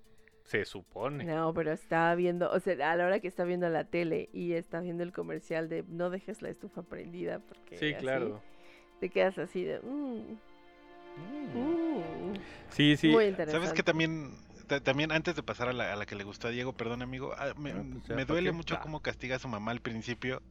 Se 0.45 0.65
supone. 0.67 1.25
No, 1.25 1.55
pero 1.55 1.73
estaba 1.73 2.15
viendo, 2.15 2.51
o 2.51 2.61
sea, 2.61 2.93
a 2.93 2.97
la 2.97 3.07
hora 3.07 3.19
que 3.21 3.29
está 3.29 3.45
viendo 3.45 3.67
la 3.71 3.85
tele 3.85 4.29
y 4.35 4.53
está 4.53 4.81
viendo 4.81 5.03
el 5.03 5.11
comercial 5.11 5.71
de 5.71 5.85
no 5.89 6.11
dejes 6.11 6.43
la 6.43 6.51
estufa 6.51 6.83
prendida 6.83 7.39
porque 7.39 7.79
Sí, 7.79 7.95
así 7.95 8.03
claro. 8.05 8.43
te 9.01 9.09
quedas 9.09 9.39
así 9.39 9.65
de... 9.65 9.81
"Mm, 9.81 10.37
Mm. 11.17 11.59
mm". 11.59 12.35
Sí, 12.71 12.97
sí. 12.97 13.09
Muy 13.09 13.25
interesante. 13.25 13.53
¿Sabes 13.53 13.73
que 13.73 13.83
también, 13.83 14.33
ta- 14.33 14.54
también 14.67 15.13
antes 15.13 15.37
de 15.37 15.43
pasar 15.43 15.69
a 15.69 15.73
la, 15.73 15.93
a 15.93 15.97
la 15.97 16.07
que 16.07 16.15
le 16.17 16.25
gustó 16.25 16.49
a 16.49 16.51
Diego, 16.51 16.73
perdón 16.77 17.03
amigo, 17.03 17.33
ah, 17.39 17.55
me, 17.57 17.73
pues 17.75 18.09
me 18.09 18.27
¿pa' 18.27 18.33
duele 18.33 18.53
mucho 18.53 18.79
cómo 18.81 19.01
castiga 19.01 19.37
a 19.37 19.39
su 19.39 19.49
mamá 19.49 19.71
al 19.73 19.81
principio 19.81 20.43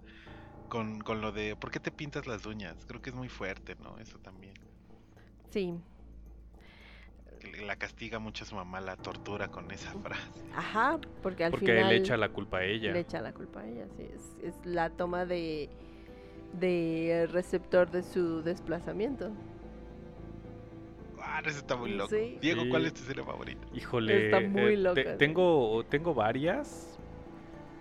con, 0.70 1.02
con 1.02 1.22
lo 1.22 1.32
de 1.32 1.56
¿por 1.56 1.72
qué 1.72 1.80
te 1.80 1.92
pintas 1.92 2.28
las 2.28 2.46
uñas? 2.46 2.86
Creo 2.86 3.02
que 3.02 3.10
es 3.12 3.16
muy 3.16 3.30
fuerte, 3.30 3.76
¿no? 3.76 3.98
Eso 4.00 4.20
también. 4.20 4.54
Sí, 5.50 5.84
La 7.66 7.76
castiga 7.76 8.20
mucho 8.20 8.44
a 8.44 8.48
su 8.48 8.56
mamá, 8.56 8.80
la 8.82 8.96
tortura 8.98 9.50
con 9.50 9.70
esa 9.72 9.94
frase. 9.96 10.46
ajá, 10.52 11.00
porque 11.22 11.44
al 11.46 11.52
Porque 11.52 11.74
final... 11.74 11.92
él 11.92 11.92
echa 11.92 12.18
la 12.18 12.30
culpa 12.30 12.60
a 12.60 12.64
ella. 12.66 12.92
Le 12.92 13.00
echa 13.02 13.22
la 13.22 13.34
culpa 13.34 13.62
a 13.62 13.68
ella, 13.68 13.88
sí. 13.98 14.04
Es, 14.04 14.38
es 14.42 14.56
la 14.66 14.90
toma 14.92 15.26
de, 15.26 15.70
de 16.54 17.28
receptor 17.32 17.92
de 17.92 18.04
su 18.04 18.42
desplazamiento. 18.44 19.32
Ah, 21.36 21.42
eso 21.46 21.58
está 21.58 21.76
muy 21.76 21.92
loco. 21.94 22.10
Sí. 22.12 22.38
Diego, 22.42 22.64
¿cuál 22.70 22.86
es 22.86 22.94
tu 22.94 23.02
serie 23.02 23.24
favorita? 23.24 23.66
Híjole. 23.74 24.26
Está 24.26 24.40
muy 24.40 24.74
eh, 24.74 24.78
loca, 24.78 25.04
te- 25.04 25.12
sí. 25.14 25.18
tengo, 25.18 25.84
tengo 25.90 26.14
varias. 26.14 27.00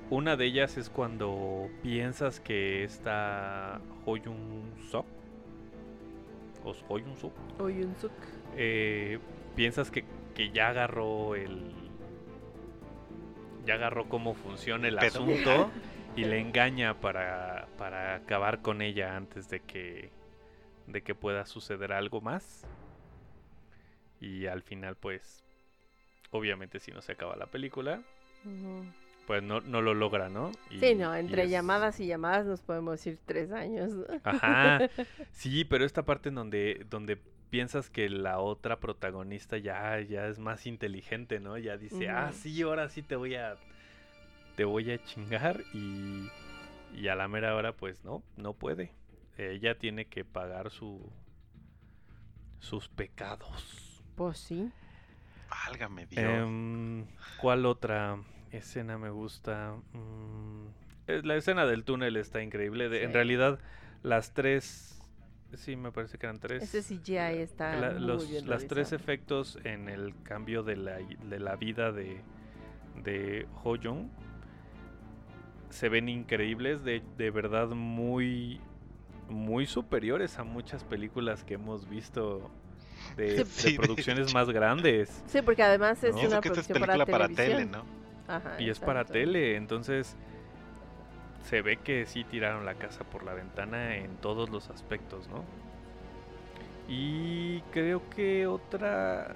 Una 0.08 0.36
de 0.36 0.46
ellas 0.46 0.76
es 0.78 0.88
cuando 0.88 1.68
piensas 1.82 2.40
que 2.40 2.82
está 2.84 3.80
Hoyun 4.06 4.72
Sok. 4.90 5.04
O 6.64 6.74
Hoyun 6.88 7.16
Sok. 7.16 7.32
O 7.58 7.68
Yunsuk. 7.68 8.12
eh, 8.56 9.18
piensas 9.56 9.90
que, 9.90 10.04
que 10.34 10.50
ya 10.50 10.68
agarró 10.68 11.34
el. 11.34 11.72
Ya 13.66 13.74
agarró 13.74 14.08
cómo 14.08 14.34
funciona 14.34 14.88
el 14.88 14.96
Pero- 14.96 15.08
asunto 15.08 15.70
y 16.16 16.24
le 16.24 16.40
engaña 16.40 17.00
para, 17.00 17.68
para 17.78 18.14
acabar 18.16 18.60
con 18.62 18.80
ella 18.82 19.16
antes 19.16 19.48
de 19.48 19.60
que, 19.60 20.10
de 20.86 21.02
que 21.02 21.14
pueda 21.14 21.44
suceder 21.46 21.92
algo 21.92 22.20
más. 22.20 22.66
Y 24.22 24.46
al 24.46 24.62
final, 24.62 24.94
pues, 24.96 25.42
obviamente, 26.30 26.78
si 26.78 26.92
no 26.92 27.02
se 27.02 27.12
acaba 27.12 27.34
la 27.36 27.46
película, 27.46 28.00
pues 29.26 29.42
no, 29.42 29.60
no 29.60 29.82
lo 29.82 29.94
logra, 29.94 30.28
¿no? 30.28 30.52
Y- 30.70 30.78
Sí, 30.78 30.94
no, 30.94 31.14
y 31.16 31.20
entre 31.20 31.44
es- 31.44 31.50
llamadas 31.50 31.98
y 32.00 32.06
llamadas 32.06 32.46
nos 32.46 32.60
podemos 32.62 33.04
ir 33.06 33.18
tres 33.26 33.50
años. 33.52 33.90
¿no? 33.90 34.04
Ajá. 34.24 34.78
Sí, 35.32 35.64
pero 35.64 35.84
esta 35.84 36.04
parte 36.04 36.28
en 36.28 36.36
donde, 36.36 36.86
donde 36.88 37.16
piensas 37.50 37.90
que 37.90 38.08
la 38.08 38.38
otra 38.38 38.78
protagonista 38.80 39.58
ya, 39.58 40.00
ya 40.00 40.26
es 40.28 40.38
más 40.38 40.66
inteligente, 40.66 41.40
¿no? 41.40 41.58
Ya 41.58 41.76
dice, 41.76 42.08
ah, 42.08 42.30
sí, 42.32 42.62
ahora 42.62 42.88
sí 42.88 43.02
te 43.02 43.16
voy 43.16 43.34
a. 43.34 43.56
Te 44.56 44.64
voy 44.64 44.90
a 44.92 45.02
chingar. 45.02 45.62
Y. 45.74 46.28
Y 46.94 47.08
a 47.08 47.14
la 47.16 47.26
mera 47.26 47.54
hora, 47.56 47.72
pues 47.72 48.04
no, 48.04 48.22
no 48.36 48.52
puede. 48.54 48.92
Ella 49.36 49.76
tiene 49.78 50.04
que 50.06 50.24
pagar 50.24 50.70
su. 50.70 51.10
sus 52.60 52.88
pecados. 52.88 53.91
Pues 54.14 54.38
sí. 54.38 54.70
Válgame 55.66 56.06
Dios. 56.06 56.24
Em, 56.24 57.06
¿Cuál 57.36 57.66
otra 57.66 58.18
escena 58.50 58.98
me 58.98 59.10
gusta? 59.10 59.74
Mm, 59.92 60.66
eh, 61.08 61.20
la 61.24 61.36
escena 61.36 61.66
del 61.66 61.84
túnel 61.84 62.16
está 62.16 62.42
increíble. 62.42 62.88
de- 62.88 63.04
En 63.04 63.12
realidad, 63.12 63.58
las 64.02 64.32
tres. 64.32 64.98
Sí, 65.54 65.76
me 65.76 65.92
parece 65.92 66.16
que 66.16 66.26
eran 66.26 66.38
tres. 66.40 66.62
Ese 66.62 66.82
CGI 66.82 67.38
está 67.42 67.76
La- 67.76 67.90
muy 67.92 68.00
los, 68.00 68.30
bien 68.30 68.48
las 68.48 68.66
tres 68.66 68.92
efectos 68.92 69.58
en 69.64 69.88
el 69.90 70.14
cambio 70.22 70.62
de 70.62 70.76
la, 70.76 70.96
de 70.96 71.38
la 71.38 71.56
vida 71.56 71.92
de, 71.92 72.22
de 73.02 73.46
Ho 73.62 73.76
Jung 73.76 74.08
se 75.68 75.88
ven 75.88 76.08
increíbles, 76.08 76.84
de, 76.84 77.02
de 77.16 77.30
verdad 77.30 77.68
muy, 77.68 78.60
muy 79.28 79.66
superiores 79.66 80.38
a 80.38 80.44
muchas 80.44 80.84
películas 80.84 81.44
que 81.44 81.54
hemos 81.54 81.88
visto 81.88 82.50
de, 83.16 83.44
de 83.44 83.44
Sí, 83.46 83.72
de 83.72 83.78
producciones 83.78 84.32
más 84.34 84.50
grandes. 84.50 85.22
Sí, 85.26 85.42
porque 85.42 85.62
además 85.62 86.02
es 86.04 86.14
No. 86.14 86.22
Una 86.22 86.38
es 86.38 86.40
producción 86.40 86.80
película 86.80 87.06
para, 87.06 87.18
para, 87.28 87.34
tele. 87.34 87.66
¿no? 87.66 87.84
Ajá, 88.28 88.60
Y 88.60 88.70
es 88.70 88.78
para 88.78 89.04
tele, 89.04 89.56
entonces 89.56 90.16
se 91.44 91.60
ve 91.62 91.78
que 91.78 92.06
sí 92.06 92.24
tiraron 92.24 92.64
la 92.64 92.74
casa 92.74 93.04
por 93.04 93.24
la 93.24 93.34
ventana 93.34 93.96
en 93.96 94.16
todos 94.16 94.48
los 94.50 94.70
aspectos, 94.70 95.28
¿no? 95.28 95.44
Y 96.88 97.60
creo 97.72 98.08
que 98.10 98.46
otra, 98.46 99.34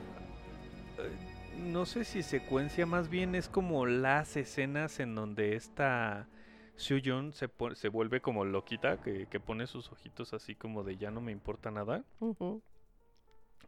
eh, 0.99 1.11
no 1.59 1.87
sé 1.87 2.05
si 2.05 2.23
secuencia, 2.23 2.87
más 2.87 3.09
bien 3.09 3.35
es 3.35 3.49
como 3.49 3.87
las 3.87 4.37
escenas 4.37 5.01
en 5.01 5.15
donde 5.15 5.57
esta 5.57 6.29
Soo-Yoon 6.77 7.33
se, 7.33 7.49
se 7.75 7.89
vuelve 7.89 8.21
como 8.21 8.45
loquita, 8.45 8.99
que, 8.99 9.27
que 9.27 9.41
pone 9.41 9.67
sus 9.67 9.91
ojitos 9.91 10.35
así 10.35 10.55
como 10.55 10.85
de 10.85 10.97
ya 10.97 11.11
no 11.11 11.21
me 11.21 11.33
importa 11.33 11.71
nada. 11.71 12.05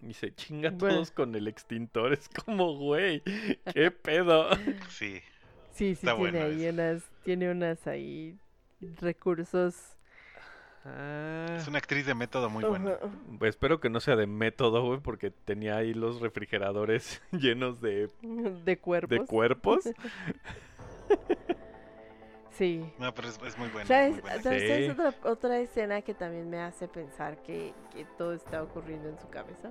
Y 0.02 0.14
se 0.14 0.34
chinga 0.34 0.70
Bueno. 0.70 0.94
todos 0.96 1.10
con 1.10 1.34
el 1.34 1.48
extintor. 1.48 2.12
Es 2.12 2.28
como, 2.28 2.76
güey, 2.76 3.22
qué 3.74 3.90
pedo. 3.90 4.48
Sí. 4.90 5.20
Sí, 5.72 5.94
sí, 5.94 6.06
Está 6.06 6.16
tiene 6.16 6.18
bueno 6.32 6.44
ahí 6.46 6.64
eso. 6.64 6.74
unas, 6.74 7.02
tiene 7.24 7.50
unas 7.52 7.86
ahí 7.86 8.36
recursos. 9.00 9.96
Ah. 10.84 11.54
Es 11.56 11.68
una 11.68 11.78
actriz 11.78 12.06
de 12.06 12.14
método 12.14 12.48
muy 12.50 12.64
buena. 12.64 12.96
Pues 13.38 13.50
espero 13.50 13.78
que 13.80 13.88
no 13.90 14.00
sea 14.00 14.16
de 14.16 14.26
método, 14.26 14.84
güey, 14.84 15.00
porque 15.00 15.30
tenía 15.30 15.76
ahí 15.76 15.94
los 15.94 16.20
refrigeradores 16.20 17.20
llenos 17.32 17.80
de, 17.80 18.08
De 18.64 18.78
cuerpos. 18.78 19.18
de 19.18 19.24
cuerpos. 19.26 19.84
Sí. 22.50 22.84
No, 22.98 23.14
pero 23.14 23.28
es, 23.28 23.38
es 23.46 23.56
muy 23.56 23.68
buena. 23.68 23.82
es 23.82 23.88
¿Sabes? 23.88 24.12
muy 24.14 24.20
buena. 24.20 24.42
¿Sabes? 24.42 24.62
Sí. 24.62 24.68
¿Sabes 24.68 24.90
otra, 24.90 25.14
otra 25.30 25.60
escena 25.60 26.02
que 26.02 26.12
también 26.12 26.50
me 26.50 26.58
hace 26.60 26.88
pensar 26.88 27.40
que, 27.42 27.72
que 27.94 28.04
todo 28.16 28.32
está 28.32 28.62
ocurriendo 28.64 29.08
en 29.08 29.16
su 29.20 29.28
cabeza? 29.28 29.70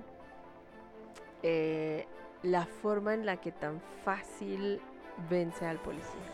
Eh, 1.42 2.06
la 2.42 2.66
forma 2.66 3.14
en 3.14 3.26
la 3.26 3.36
que 3.36 3.52
tan 3.52 3.80
fácil 4.04 4.80
vence 5.28 5.66
al 5.66 5.78
policía. 5.78 6.32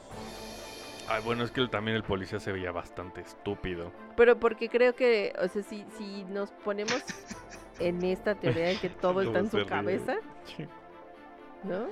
Ay, 1.09 1.23
bueno, 1.23 1.45
es 1.45 1.51
que 1.51 1.67
también 1.69 1.97
el 1.97 2.03
policía 2.03 2.41
se 2.41 2.53
veía 2.53 2.73
bastante 2.73 3.21
estúpido. 3.21 3.93
Pero 4.17 4.39
porque 4.39 4.69
creo 4.69 4.95
que, 4.95 5.35
o 5.39 5.49
sea, 5.49 5.63
si, 5.63 5.85
si 5.99 6.25
nos 6.25 6.51
ponemos 6.51 7.03
en 7.79 8.03
esta 8.05 8.35
teoría 8.35 8.69
de 8.69 8.77
que 8.77 8.89
todo 9.01 9.21
está 9.23 9.39
en 9.41 9.51
su 9.51 9.59
ríe. 9.59 9.67
cabeza, 9.67 10.17
¿no? 11.63 11.87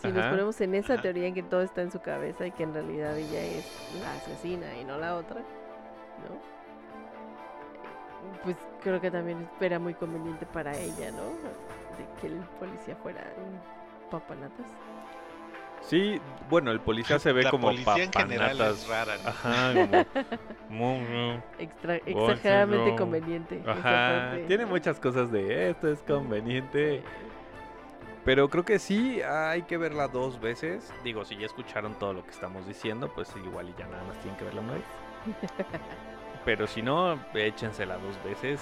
Si 0.00 0.08
nos 0.08 0.26
ponemos 0.26 0.60
en 0.60 0.74
esa 0.74 0.94
Ajá. 0.94 1.02
teoría 1.02 1.28
en 1.28 1.34
que 1.34 1.42
todo 1.44 1.62
está 1.62 1.82
en 1.82 1.92
su 1.92 2.00
cabeza 2.00 2.46
y 2.46 2.50
que 2.52 2.64
en 2.64 2.74
realidad 2.74 3.16
ella 3.16 3.44
es 3.44 3.64
la 4.00 4.12
asesina 4.14 4.76
y 4.80 4.84
no 4.84 4.98
la 4.98 5.16
otra, 5.16 5.40
¿no? 5.40 6.52
Pues 8.42 8.56
creo 8.82 9.00
que 9.00 9.10
también 9.10 9.48
era 9.60 9.78
muy 9.78 9.94
conveniente 9.94 10.44
para 10.46 10.76
ella, 10.76 11.12
¿no? 11.12 11.22
De 11.98 12.06
que 12.20 12.26
el 12.28 12.40
policía 12.58 12.96
fuera 12.96 13.32
un 13.36 13.60
papanatas. 14.10 14.66
Sí, 15.80 16.20
bueno, 16.48 16.70
el 16.70 16.80
policía 16.80 17.18
se 17.18 17.32
ve 17.32 17.42
la 17.42 17.50
como 17.50 17.68
policía 17.68 18.04
en 18.04 18.12
general 18.12 18.56
papanatas. 18.56 18.82
es 18.82 18.88
rara. 18.88 19.16
¿no? 19.22 19.28
Ajá, 19.28 20.06
como... 20.68 21.42
Extra, 21.58 21.96
exageradamente 21.96 22.96
conveniente. 22.96 23.62
Ajá, 23.66 24.36
tiene 24.46 24.64
muchas 24.66 25.00
cosas 25.00 25.32
de 25.32 25.70
esto 25.70 25.88
es 25.88 26.00
conveniente. 26.02 27.02
Pero 28.24 28.48
creo 28.48 28.64
que 28.64 28.78
sí 28.78 29.20
hay 29.22 29.62
que 29.62 29.76
verla 29.76 30.06
dos 30.06 30.40
veces. 30.40 30.92
Digo, 31.02 31.24
si 31.24 31.36
ya 31.36 31.46
escucharon 31.46 31.98
todo 31.98 32.12
lo 32.12 32.24
que 32.24 32.30
estamos 32.30 32.66
diciendo, 32.68 33.10
pues 33.12 33.34
igual 33.36 33.68
y 33.68 33.74
ya 33.76 33.86
nada 33.88 34.04
más 34.04 34.16
tienen 34.20 34.38
que 34.38 34.44
verla 34.44 34.60
una 34.60 34.74
vez. 34.74 34.84
Pero 36.44 36.68
si 36.68 36.82
no, 36.82 37.18
échensela 37.34 37.98
dos 37.98 38.22
veces 38.24 38.60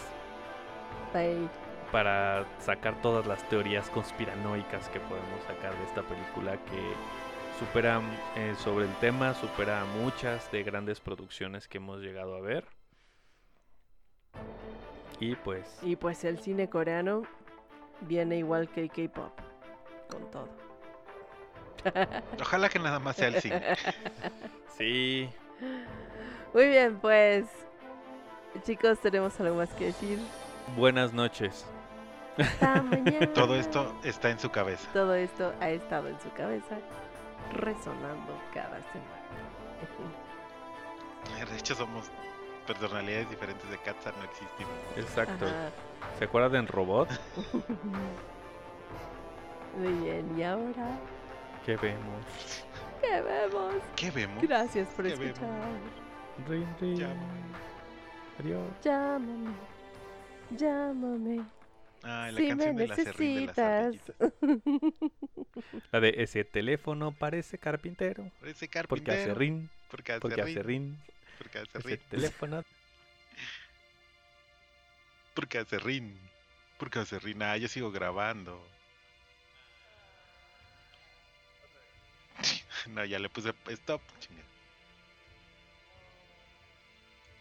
Ahí. 1.14 1.48
Para 1.92 2.46
sacar 2.60 3.00
todas 3.02 3.26
las 3.26 3.46
teorías 3.48 3.88
conspiranoicas 3.90 4.88
que 4.90 5.00
podemos 5.00 5.42
sacar 5.46 5.76
de 5.76 5.84
esta 5.84 6.02
película 6.02 6.52
que 6.52 6.94
supera 7.58 8.00
eh, 8.36 8.54
sobre 8.58 8.86
el 8.86 8.94
tema, 8.96 9.34
supera 9.34 9.84
muchas 10.00 10.50
de 10.52 10.62
grandes 10.62 11.00
producciones 11.00 11.68
que 11.68 11.78
hemos 11.78 12.00
llegado 12.00 12.36
a 12.36 12.40
ver. 12.40 12.64
Y 15.18 15.34
pues 15.36 15.78
Y 15.82 15.96
pues 15.96 16.24
el 16.24 16.38
cine 16.40 16.68
coreano 16.70 17.22
viene 18.02 18.38
igual 18.38 18.68
que 18.68 18.80
el 18.82 18.90
K-pop. 18.90 19.38
Con 20.10 20.30
todo. 20.30 20.48
Ojalá 22.40 22.68
que 22.68 22.78
nada 22.78 22.98
más 22.98 23.16
sea 23.16 23.28
el 23.28 23.40
cine. 23.40 23.62
sí, 24.78 25.28
Muy 26.54 26.68
bien, 26.68 26.98
pues. 26.98 27.46
Chicos, 28.64 28.98
tenemos 29.00 29.38
algo 29.40 29.56
más 29.56 29.70
que 29.74 29.86
decir. 29.86 30.18
buenas 30.76 31.12
noches. 31.12 31.66
Hasta 32.38 32.82
mañana. 32.82 33.32
Todo 33.32 33.54
esto 33.56 33.94
está 34.04 34.30
en 34.30 34.38
su 34.38 34.50
cabeza. 34.50 34.88
Todo 34.92 35.14
esto 35.14 35.52
ha 35.60 35.70
estado 35.70 36.08
en 36.08 36.20
su 36.20 36.30
cabeza, 36.32 36.78
resonando 37.52 38.38
cada 38.54 38.80
semana. 38.92 39.20
De 41.50 41.56
hecho, 41.56 41.74
somos 41.74 42.10
personalidades 42.66 43.28
diferentes 43.30 43.68
de 43.70 43.78
Katza, 43.78 44.12
no 44.12 44.24
existimos. 44.24 44.72
Exacto. 44.96 45.46
Ajá. 45.46 45.70
¿Se 46.18 46.24
acuerdan 46.24 46.66
de 46.66 46.72
Robot? 46.72 47.08
Muy 49.76 49.92
bien, 50.04 50.38
y 50.38 50.42
ahora, 50.42 50.98
¿Qué 51.64 51.76
vemos? 51.76 52.26
¿qué 53.00 53.20
vemos? 53.20 53.74
¿Qué 53.96 54.10
vemos? 54.10 54.42
Gracias 54.42 54.88
por 54.88 55.06
escuchar. 55.06 55.48
Rin, 56.48 56.66
rin. 56.80 56.96
Ya. 56.96 57.14
Adiós. 58.38 58.62
Llámame, 58.82 59.52
llámame. 60.56 61.59
Ah, 62.02 62.30
la 62.32 62.34
si 62.36 62.42
me 62.42 62.42
canción 62.42 62.76
de 62.76 62.86
la 62.86 62.98
serrín 62.98 63.34
de 63.34 63.42
las 63.42 63.58
necesitas. 63.60 63.62
ardillitas. 63.62 64.12
La 65.92 66.00
de 66.00 66.14
ese 66.18 66.44
teléfono 66.44 67.12
parece 67.12 67.58
carpintero. 67.58 68.30
Ese 68.42 68.68
Porque 68.86 69.10
hace 69.12 69.30
carpintero. 69.30 69.34
rin, 69.34 69.70
Porque 69.88 70.12
hace 70.12 70.20
porque 70.20 70.42
hace 70.42 70.62
rin. 70.62 71.04
Porque 71.38 71.58
hace 71.58 71.78
Ese 71.78 71.80
rin. 71.80 72.00
teléfono. 72.08 72.64
Porque 75.34 75.58
hace 75.58 75.78
rin. 75.78 76.18
Porque 76.76 76.98
hace 77.00 77.18
rin. 77.18 77.42
Ah, 77.42 77.56
yo 77.56 77.68
sigo 77.68 77.90
grabando. 77.90 78.70
No, 82.88 83.04
ya 83.04 83.18
le 83.18 83.28
puse 83.28 83.54
stop. 83.68 84.02
chinga. 84.18 84.49